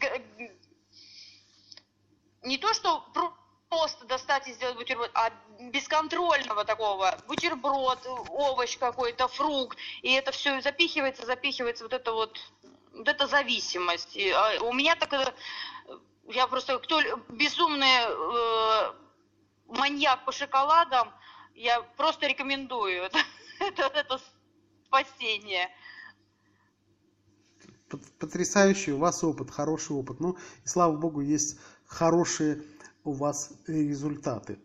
не 2.43 2.59
то, 2.59 2.75
что 2.75 3.05
просто 3.69 4.05
достать 4.07 4.49
и 4.49 4.53
сделать 4.53 4.77
бутерброд, 4.77 5.11
а 5.15 5.31
бесконтрольного 5.61 6.65
такого 6.65 7.19
бутерброд, 7.27 8.07
овощ 8.29 8.79
какой-то, 8.79 9.29
фрукт, 9.29 9.79
и 10.03 10.13
это 10.13 10.33
все 10.33 10.61
запихивается, 10.61 11.27
запихивается, 11.27 11.85
вот 11.85 11.93
это 11.93 12.13
вот, 12.13 12.39
вот 12.93 13.09
эта 13.09 13.27
зависимость. 13.27 14.17
И, 14.17 14.31
а 14.31 14.63
у 14.63 14.73
меня 14.73 14.95
так, 14.97 15.35
я 16.29 16.47
просто, 16.47 16.79
кто 16.79 17.01
безумный 17.29 18.07
э, 18.07 18.93
маньяк 19.67 20.25
по 20.25 20.33
шоколадам, 20.33 21.13
я 21.55 21.81
просто 21.97 22.27
рекомендую 22.27 23.05
это, 23.05 23.19
это, 23.19 23.19
это 23.19 23.36
спасение. 25.27 25.71
Потрясающий 28.19 28.93
у 28.93 28.99
вас 28.99 29.23
опыт, 29.23 29.51
хороший 29.51 29.97
опыт. 29.97 30.21
Ну, 30.21 30.37
и 30.65 30.69
слава 30.69 30.97
богу, 30.97 31.21
есть 31.21 31.59
хорошие 31.87 32.63
у 33.05 33.13
вас 33.13 33.53
результаты. 33.67 34.59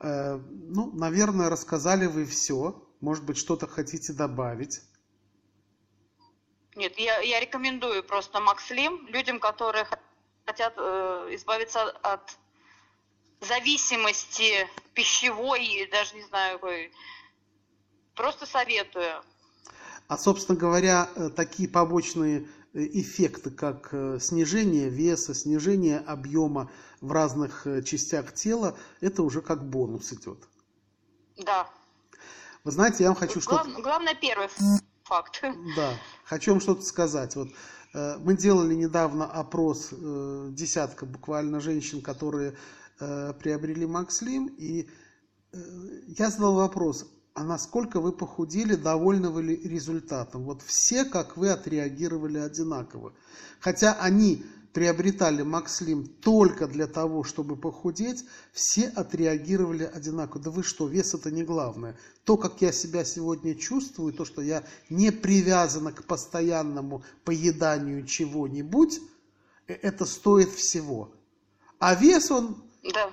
Э, 0.00 0.36
ну, 0.36 0.90
наверное, 0.92 1.50
рассказали 1.50 2.06
вы 2.06 2.24
все. 2.24 2.82
Может 3.00 3.24
быть, 3.24 3.36
что-то 3.36 3.66
хотите 3.66 4.12
добавить? 4.12 4.80
Нет, 6.74 6.98
я, 6.98 7.18
я 7.20 7.40
рекомендую 7.40 8.02
просто 8.02 8.40
Макслим 8.40 9.06
людям, 9.08 9.40
которые 9.40 9.86
хотят 10.46 10.74
э, 10.76 11.28
избавиться 11.32 11.90
от 11.90 12.38
зависимости 13.40 14.68
пищевой, 14.94 15.86
даже 15.92 16.16
не 16.16 16.22
знаю, 16.22 16.58
какой, 16.58 16.92
просто 18.14 18.46
советую. 18.46 19.22
А, 20.08 20.16
собственно 20.16 20.58
говоря, 20.58 21.10
э, 21.14 21.28
такие 21.28 21.68
побочные 21.68 22.48
э, 22.72 22.86
эффекты, 22.94 23.50
как 23.50 23.90
э, 23.92 24.18
снижение 24.18 24.88
веса, 24.88 25.34
снижение 25.34 25.98
объема 25.98 26.70
в 27.02 27.12
разных 27.12 27.66
частях 27.84 28.32
тела, 28.32 28.74
это 29.02 29.22
уже 29.22 29.42
как 29.42 29.68
бонус 29.68 30.10
идет. 30.14 30.38
Да. 31.36 31.68
Вы 32.64 32.70
знаете, 32.70 33.04
я 33.04 33.10
вам 33.10 33.16
хочу 33.16 33.38
Глав, 33.40 33.66
что-то... 33.66 33.82
Главное 33.82 34.14
первый 34.14 34.48
факт. 35.04 35.42
Да, 35.76 35.92
хочу 36.24 36.52
вам 36.52 36.60
что-то 36.60 36.82
сказать. 36.82 37.36
Вот 37.36 37.50
мы 37.92 38.36
делали 38.36 38.74
недавно 38.74 39.26
опрос 39.26 39.90
десятка 39.92 41.06
буквально 41.06 41.60
женщин, 41.60 42.02
которые 42.02 42.56
приобрели 42.98 43.86
Макслим, 43.86 44.46
и 44.58 44.88
я 45.52 46.30
задал 46.30 46.56
вопрос, 46.56 47.06
а 47.38 47.44
насколько 47.44 48.00
вы 48.00 48.10
похудели, 48.10 48.74
довольны 48.74 49.30
вы 49.30 49.54
результатом? 49.54 50.42
Вот 50.42 50.60
все, 50.62 51.04
как 51.04 51.36
вы, 51.36 51.50
отреагировали 51.50 52.38
одинаково. 52.38 53.12
Хотя 53.60 53.92
они 53.92 54.44
приобретали 54.72 55.42
Макслим 55.42 56.08
только 56.08 56.66
для 56.66 56.88
того, 56.88 57.22
чтобы 57.22 57.54
похудеть, 57.54 58.24
все 58.52 58.88
отреагировали 58.88 59.84
одинаково. 59.84 60.42
Да 60.42 60.50
вы 60.50 60.64
что, 60.64 60.88
вес 60.88 61.14
это 61.14 61.30
не 61.30 61.44
главное. 61.44 61.96
То, 62.24 62.36
как 62.36 62.60
я 62.60 62.72
себя 62.72 63.04
сегодня 63.04 63.54
чувствую, 63.54 64.12
то, 64.12 64.24
что 64.24 64.42
я 64.42 64.64
не 64.90 65.12
привязана 65.12 65.92
к 65.92 66.02
постоянному 66.06 67.04
поеданию 67.24 68.04
чего-нибудь, 68.04 68.98
э, 69.68 69.74
это 69.74 70.06
стоит 70.06 70.50
всего. 70.50 71.12
А 71.78 71.94
вес 71.94 72.32
он 72.32 72.56
да. 72.82 73.12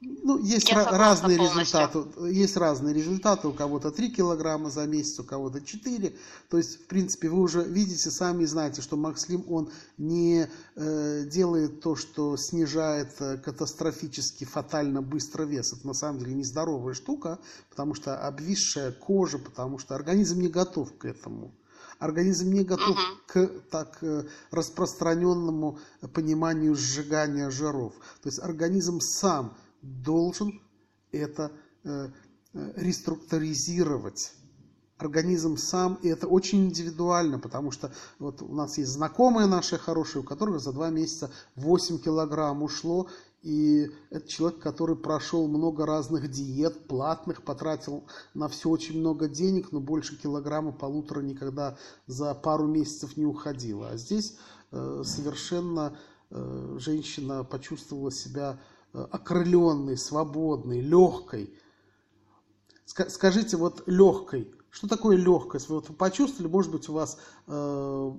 Ну, 0.00 0.38
есть 0.38 0.72
ra- 0.72 0.90
разные 0.96 1.38
полностью. 1.38 1.80
результаты. 1.80 2.28
Есть 2.30 2.56
разные 2.56 2.94
результаты. 2.94 3.48
У 3.48 3.52
кого-то 3.52 3.90
3 3.90 4.10
килограмма 4.10 4.70
за 4.70 4.86
месяц, 4.86 5.18
у 5.18 5.24
кого-то 5.24 5.60
4. 5.60 6.14
То 6.48 6.56
есть, 6.56 6.82
в 6.82 6.86
принципе, 6.86 7.28
вы 7.28 7.40
уже 7.40 7.64
видите, 7.64 8.08
сами 8.10 8.44
знаете, 8.44 8.80
что 8.80 8.96
Макслим, 8.96 9.44
он 9.50 9.70
не 9.96 10.48
э, 10.76 11.24
делает 11.24 11.80
то, 11.80 11.96
что 11.96 12.36
снижает 12.36 13.10
э, 13.18 13.38
катастрофически, 13.38 14.44
фатально 14.44 15.02
быстро 15.02 15.42
вес. 15.42 15.72
Это 15.72 15.84
на 15.86 15.94
самом 15.94 16.20
деле 16.20 16.34
нездоровая 16.34 16.94
штука, 16.94 17.40
потому 17.68 17.94
что 17.94 18.16
обвисшая 18.24 18.92
кожа, 18.92 19.38
потому 19.38 19.78
что 19.78 19.96
организм 19.96 20.40
не 20.40 20.48
готов 20.48 20.96
к 20.96 21.06
этому. 21.06 21.50
Организм 21.98 22.52
не 22.52 22.62
готов 22.62 22.96
Мгм. 22.96 23.18
к 23.26 23.46
так 23.72 23.98
э, 24.02 24.22
распространенному 24.52 25.80
пониманию 26.14 26.76
сжигания 26.76 27.50
жиров. 27.50 27.94
То 28.22 28.28
есть 28.28 28.38
организм 28.38 29.00
сам 29.00 29.56
должен 29.82 30.60
это 31.12 31.52
э, 31.84 32.08
э, 32.54 32.72
реструктуризировать. 32.76 34.32
Организм 34.98 35.56
сам, 35.56 35.94
и 36.02 36.08
это 36.08 36.26
очень 36.26 36.66
индивидуально, 36.66 37.38
потому 37.38 37.70
что 37.70 37.92
вот 38.18 38.42
у 38.42 38.52
нас 38.52 38.78
есть 38.78 38.90
знакомые 38.90 39.46
наши 39.46 39.78
хорошие, 39.78 40.22
у 40.22 40.24
которых 40.24 40.60
за 40.60 40.72
два 40.72 40.90
месяца 40.90 41.30
8 41.54 41.98
килограмм 41.98 42.64
ушло, 42.64 43.08
и 43.42 43.90
это 44.10 44.28
человек, 44.28 44.58
который 44.58 44.96
прошел 44.96 45.46
много 45.46 45.86
разных 45.86 46.28
диет, 46.28 46.88
платных, 46.88 47.44
потратил 47.44 48.04
на 48.34 48.48
все 48.48 48.68
очень 48.68 48.98
много 48.98 49.28
денег, 49.28 49.70
но 49.70 49.80
больше 49.80 50.20
килограмма 50.20 50.72
полутора 50.72 51.20
никогда 51.20 51.76
за 52.08 52.34
пару 52.34 52.66
месяцев 52.66 53.16
не 53.16 53.24
уходило. 53.24 53.90
А 53.90 53.96
здесь 53.96 54.36
э, 54.72 55.02
совершенно 55.04 55.96
э, 56.30 56.76
женщина 56.80 57.44
почувствовала 57.44 58.10
себя 58.10 58.58
окрыленной, 58.92 59.96
свободной, 59.96 60.80
легкой. 60.80 61.52
Ска- 62.86 63.08
Скажите, 63.08 63.56
вот 63.56 63.82
легкой, 63.86 64.52
что 64.70 64.88
такое 64.88 65.16
легкость? 65.16 65.68
Вы 65.68 65.76
вот 65.76 65.96
почувствовали, 65.96 66.50
может 66.50 66.72
быть, 66.72 66.88
у 66.88 66.92
вас, 66.92 67.18
э, 67.46 68.10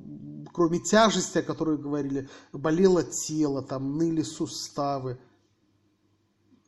кроме 0.53 0.79
тяжести, 0.79 1.39
о 1.39 1.43
которой 1.43 1.77
говорили, 1.77 2.29
болело 2.51 3.03
тело, 3.03 3.61
там 3.61 3.97
ныли 3.97 4.21
суставы. 4.23 5.19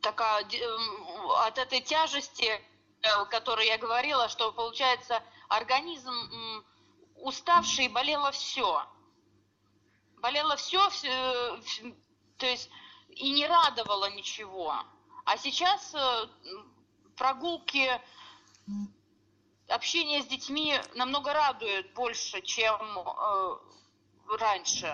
Так 0.00 0.20
а, 0.20 0.42
д- 0.44 0.58
м, 0.58 1.30
от 1.46 1.58
этой 1.58 1.80
тяжести, 1.80 2.44
э, 2.44 3.08
о 3.20 3.24
которой 3.26 3.66
я 3.66 3.78
говорила, 3.78 4.28
что 4.28 4.52
получается 4.52 5.22
организм 5.48 6.12
уставший, 7.16 7.88
болело 7.88 8.32
все. 8.32 8.82
Болело 10.20 10.56
все, 10.56 10.80
то 12.36 12.46
есть 12.46 12.70
и 13.16 13.30
не 13.30 13.46
радовало 13.46 14.10
ничего. 14.10 14.74
А 15.24 15.36
сейчас 15.36 15.94
э, 15.94 16.26
прогулки, 17.16 17.88
общение 19.68 20.22
с 20.22 20.26
детьми 20.26 20.74
намного 20.94 21.32
радует 21.32 21.92
больше, 21.94 22.40
чем 22.42 22.80
э, 22.98 23.56
раньше. 24.38 24.86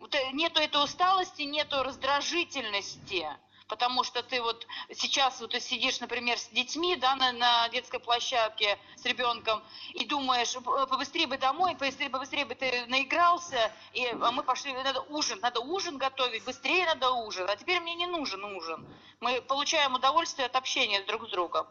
Э, 0.00 0.32
Нету 0.32 0.60
этой 0.60 0.82
усталости, 0.82 1.42
нету 1.42 1.82
раздражительности. 1.82 3.28
Потому 3.66 4.04
что 4.04 4.22
ты 4.22 4.42
вот 4.42 4.66
сейчас 4.92 5.40
вот 5.40 5.52
ты 5.52 5.60
сидишь, 5.60 5.98
например, 6.00 6.38
с 6.38 6.48
детьми, 6.48 6.96
да, 6.96 7.16
на, 7.16 7.32
на 7.32 7.68
детской 7.70 7.98
площадке 7.98 8.78
с 8.96 9.04
ребенком 9.06 9.62
и 9.94 10.04
думаешь, 10.04 10.52
«П- 10.52 10.86
побыстрее 10.86 11.26
бы 11.26 11.38
домой, 11.38 11.74
побыстрее, 11.74 12.10
побыстрее 12.10 12.44
бы 12.44 12.54
ты 12.54 12.84
наигрался, 12.86 13.72
и, 13.94 14.06
а 14.06 14.30
мы 14.32 14.42
пошли, 14.42 14.74
надо 14.74 15.00
ужин, 15.08 15.40
надо 15.40 15.60
ужин 15.60 15.96
готовить, 15.96 16.44
быстрее 16.44 16.84
надо 16.84 17.10
ужин, 17.12 17.48
а 17.48 17.56
теперь 17.56 17.80
мне 17.80 17.94
не 17.94 18.06
нужен 18.06 18.44
ужин. 18.44 18.86
Мы 19.20 19.40
получаем 19.40 19.94
удовольствие 19.94 20.46
от 20.46 20.56
общения 20.56 21.02
друг 21.04 21.26
с 21.26 21.30
другом. 21.30 21.66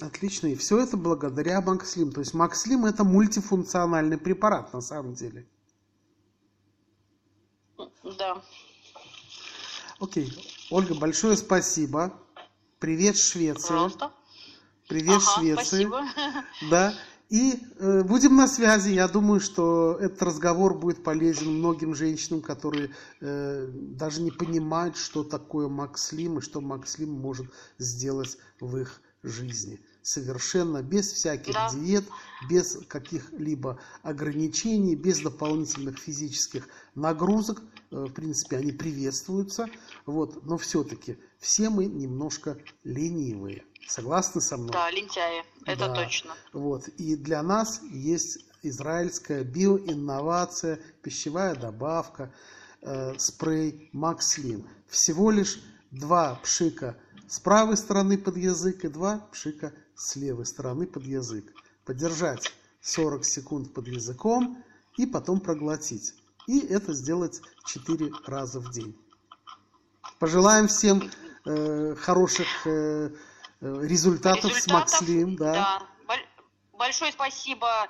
Отлично. 0.00 0.48
И 0.48 0.54
все 0.56 0.80
это 0.80 0.96
благодаря 0.96 1.60
Макслим. 1.60 2.12
То 2.12 2.20
есть 2.20 2.34
Макслим 2.34 2.84
это 2.86 3.04
мультифункциональный 3.04 4.18
препарат 4.18 4.72
на 4.72 4.80
самом 4.80 5.14
деле. 5.14 5.46
Да. 8.02 8.42
Окей. 10.00 10.32
Ольга, 10.70 10.94
большое 10.94 11.36
спасибо. 11.36 12.12
Привет, 12.78 13.16
Швеция. 13.18 13.68
Пожалуйста. 13.68 14.12
Привет, 14.88 15.20
Ага, 15.26 15.40
Швеция. 15.40 15.64
спасибо. 15.64 16.04
Да. 16.70 16.94
И 17.30 17.60
э, 17.78 18.02
будем 18.04 18.36
на 18.36 18.48
связи. 18.48 18.90
Я 18.90 19.06
думаю, 19.06 19.40
что 19.40 19.98
этот 20.00 20.22
разговор 20.22 20.78
будет 20.78 21.02
полезен 21.02 21.58
многим 21.58 21.94
женщинам, 21.94 22.40
которые 22.40 22.90
э, 23.20 23.66
даже 23.70 24.22
не 24.22 24.30
понимают, 24.30 24.96
что 24.96 25.24
такое 25.24 25.68
Макслим 25.68 26.38
и 26.38 26.42
что 26.42 26.62
Макслим 26.62 27.10
может 27.10 27.46
сделать 27.76 28.38
в 28.60 28.78
их 28.78 29.02
жизни. 29.22 29.78
Совершенно 30.12 30.82
без 30.82 31.12
всяких 31.12 31.52
Да. 31.52 31.68
диет, 31.70 32.04
без 32.48 32.78
каких-либо 32.88 33.78
ограничений, 34.02 34.96
без 34.96 35.20
дополнительных 35.20 35.98
физических 35.98 36.66
нагрузок. 36.94 37.60
Э, 37.90 38.06
В 38.06 38.12
принципе, 38.12 38.56
они 38.56 38.72
приветствуются. 38.72 39.66
Вот. 40.06 40.44
Но 40.46 40.56
все-таки 40.56 41.18
все 41.38 41.68
мы 41.68 41.84
немножко 41.84 42.56
ленивые. 42.84 43.64
Согласны 43.86 44.40
со 44.40 44.56
мной? 44.56 44.70
Да, 44.72 44.90
лентяи, 44.90 45.44
это 45.66 45.88
Да. 45.88 45.94
точно. 45.94 46.30
Вот. 46.54 46.88
И 46.88 47.14
для 47.14 47.42
нас 47.42 47.82
есть 47.90 48.38
израильская 48.62 49.44
биоинновация, 49.44 50.80
пищевая 51.02 51.54
добавка, 51.54 52.32
э, 52.80 53.18
спрей 53.18 53.90
Макслин. 53.92 54.66
Всего 54.88 55.30
лишь 55.30 55.60
два 55.90 56.36
пшика 56.36 56.96
с 57.28 57.40
правой 57.40 57.76
стороны 57.76 58.16
под 58.16 58.38
язык 58.38 58.86
и 58.86 58.88
два 58.88 59.18
пшика 59.32 59.72
с 59.98 60.14
левой 60.16 60.46
стороны 60.46 60.86
под 60.86 61.04
язык. 61.04 61.52
Подержать 61.84 62.52
40 62.80 63.24
секунд 63.24 63.74
под 63.74 63.88
языком 63.88 64.64
и 64.96 65.06
потом 65.06 65.40
проглотить. 65.40 66.14
И 66.46 66.60
это 66.60 66.94
сделать 66.94 67.42
4 67.66 68.12
раза 68.24 68.60
в 68.60 68.70
день. 68.70 68.96
Пожелаем 70.18 70.68
всем 70.68 71.10
э, 71.44 71.94
хороших 71.96 72.46
э, 72.66 73.10
э, 73.60 73.78
результатов, 73.82 74.52
с 74.54 74.66
Макслим. 74.68 75.36
Да. 75.36 75.82
Боль- 76.06 76.26
Большое 76.72 77.12
спасибо 77.12 77.88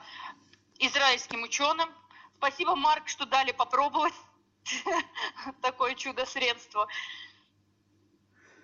израильским 0.79 1.43
ученым. 1.43 1.91
Спасибо, 2.39 2.75
Марк, 2.75 3.09
что 3.09 3.27
дали 3.27 3.53
попробовать 3.53 4.15
такое 5.61 5.95
чудо-средство. 5.95 6.89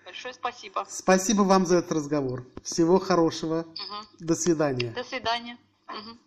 Большое 0.05 0.35
спасибо. 0.35 0.87
Спасибо 0.89 1.43
вам 1.43 1.67
за 1.67 1.79
этот 1.79 1.93
разговор. 1.93 2.47
Всего 2.63 2.99
хорошего. 2.99 3.65
Мгм. 3.67 4.07
До 4.21 4.35
свидания. 4.35 4.91
До 4.91 5.05
свидания. 5.05 5.57
Мгм. 5.89 6.19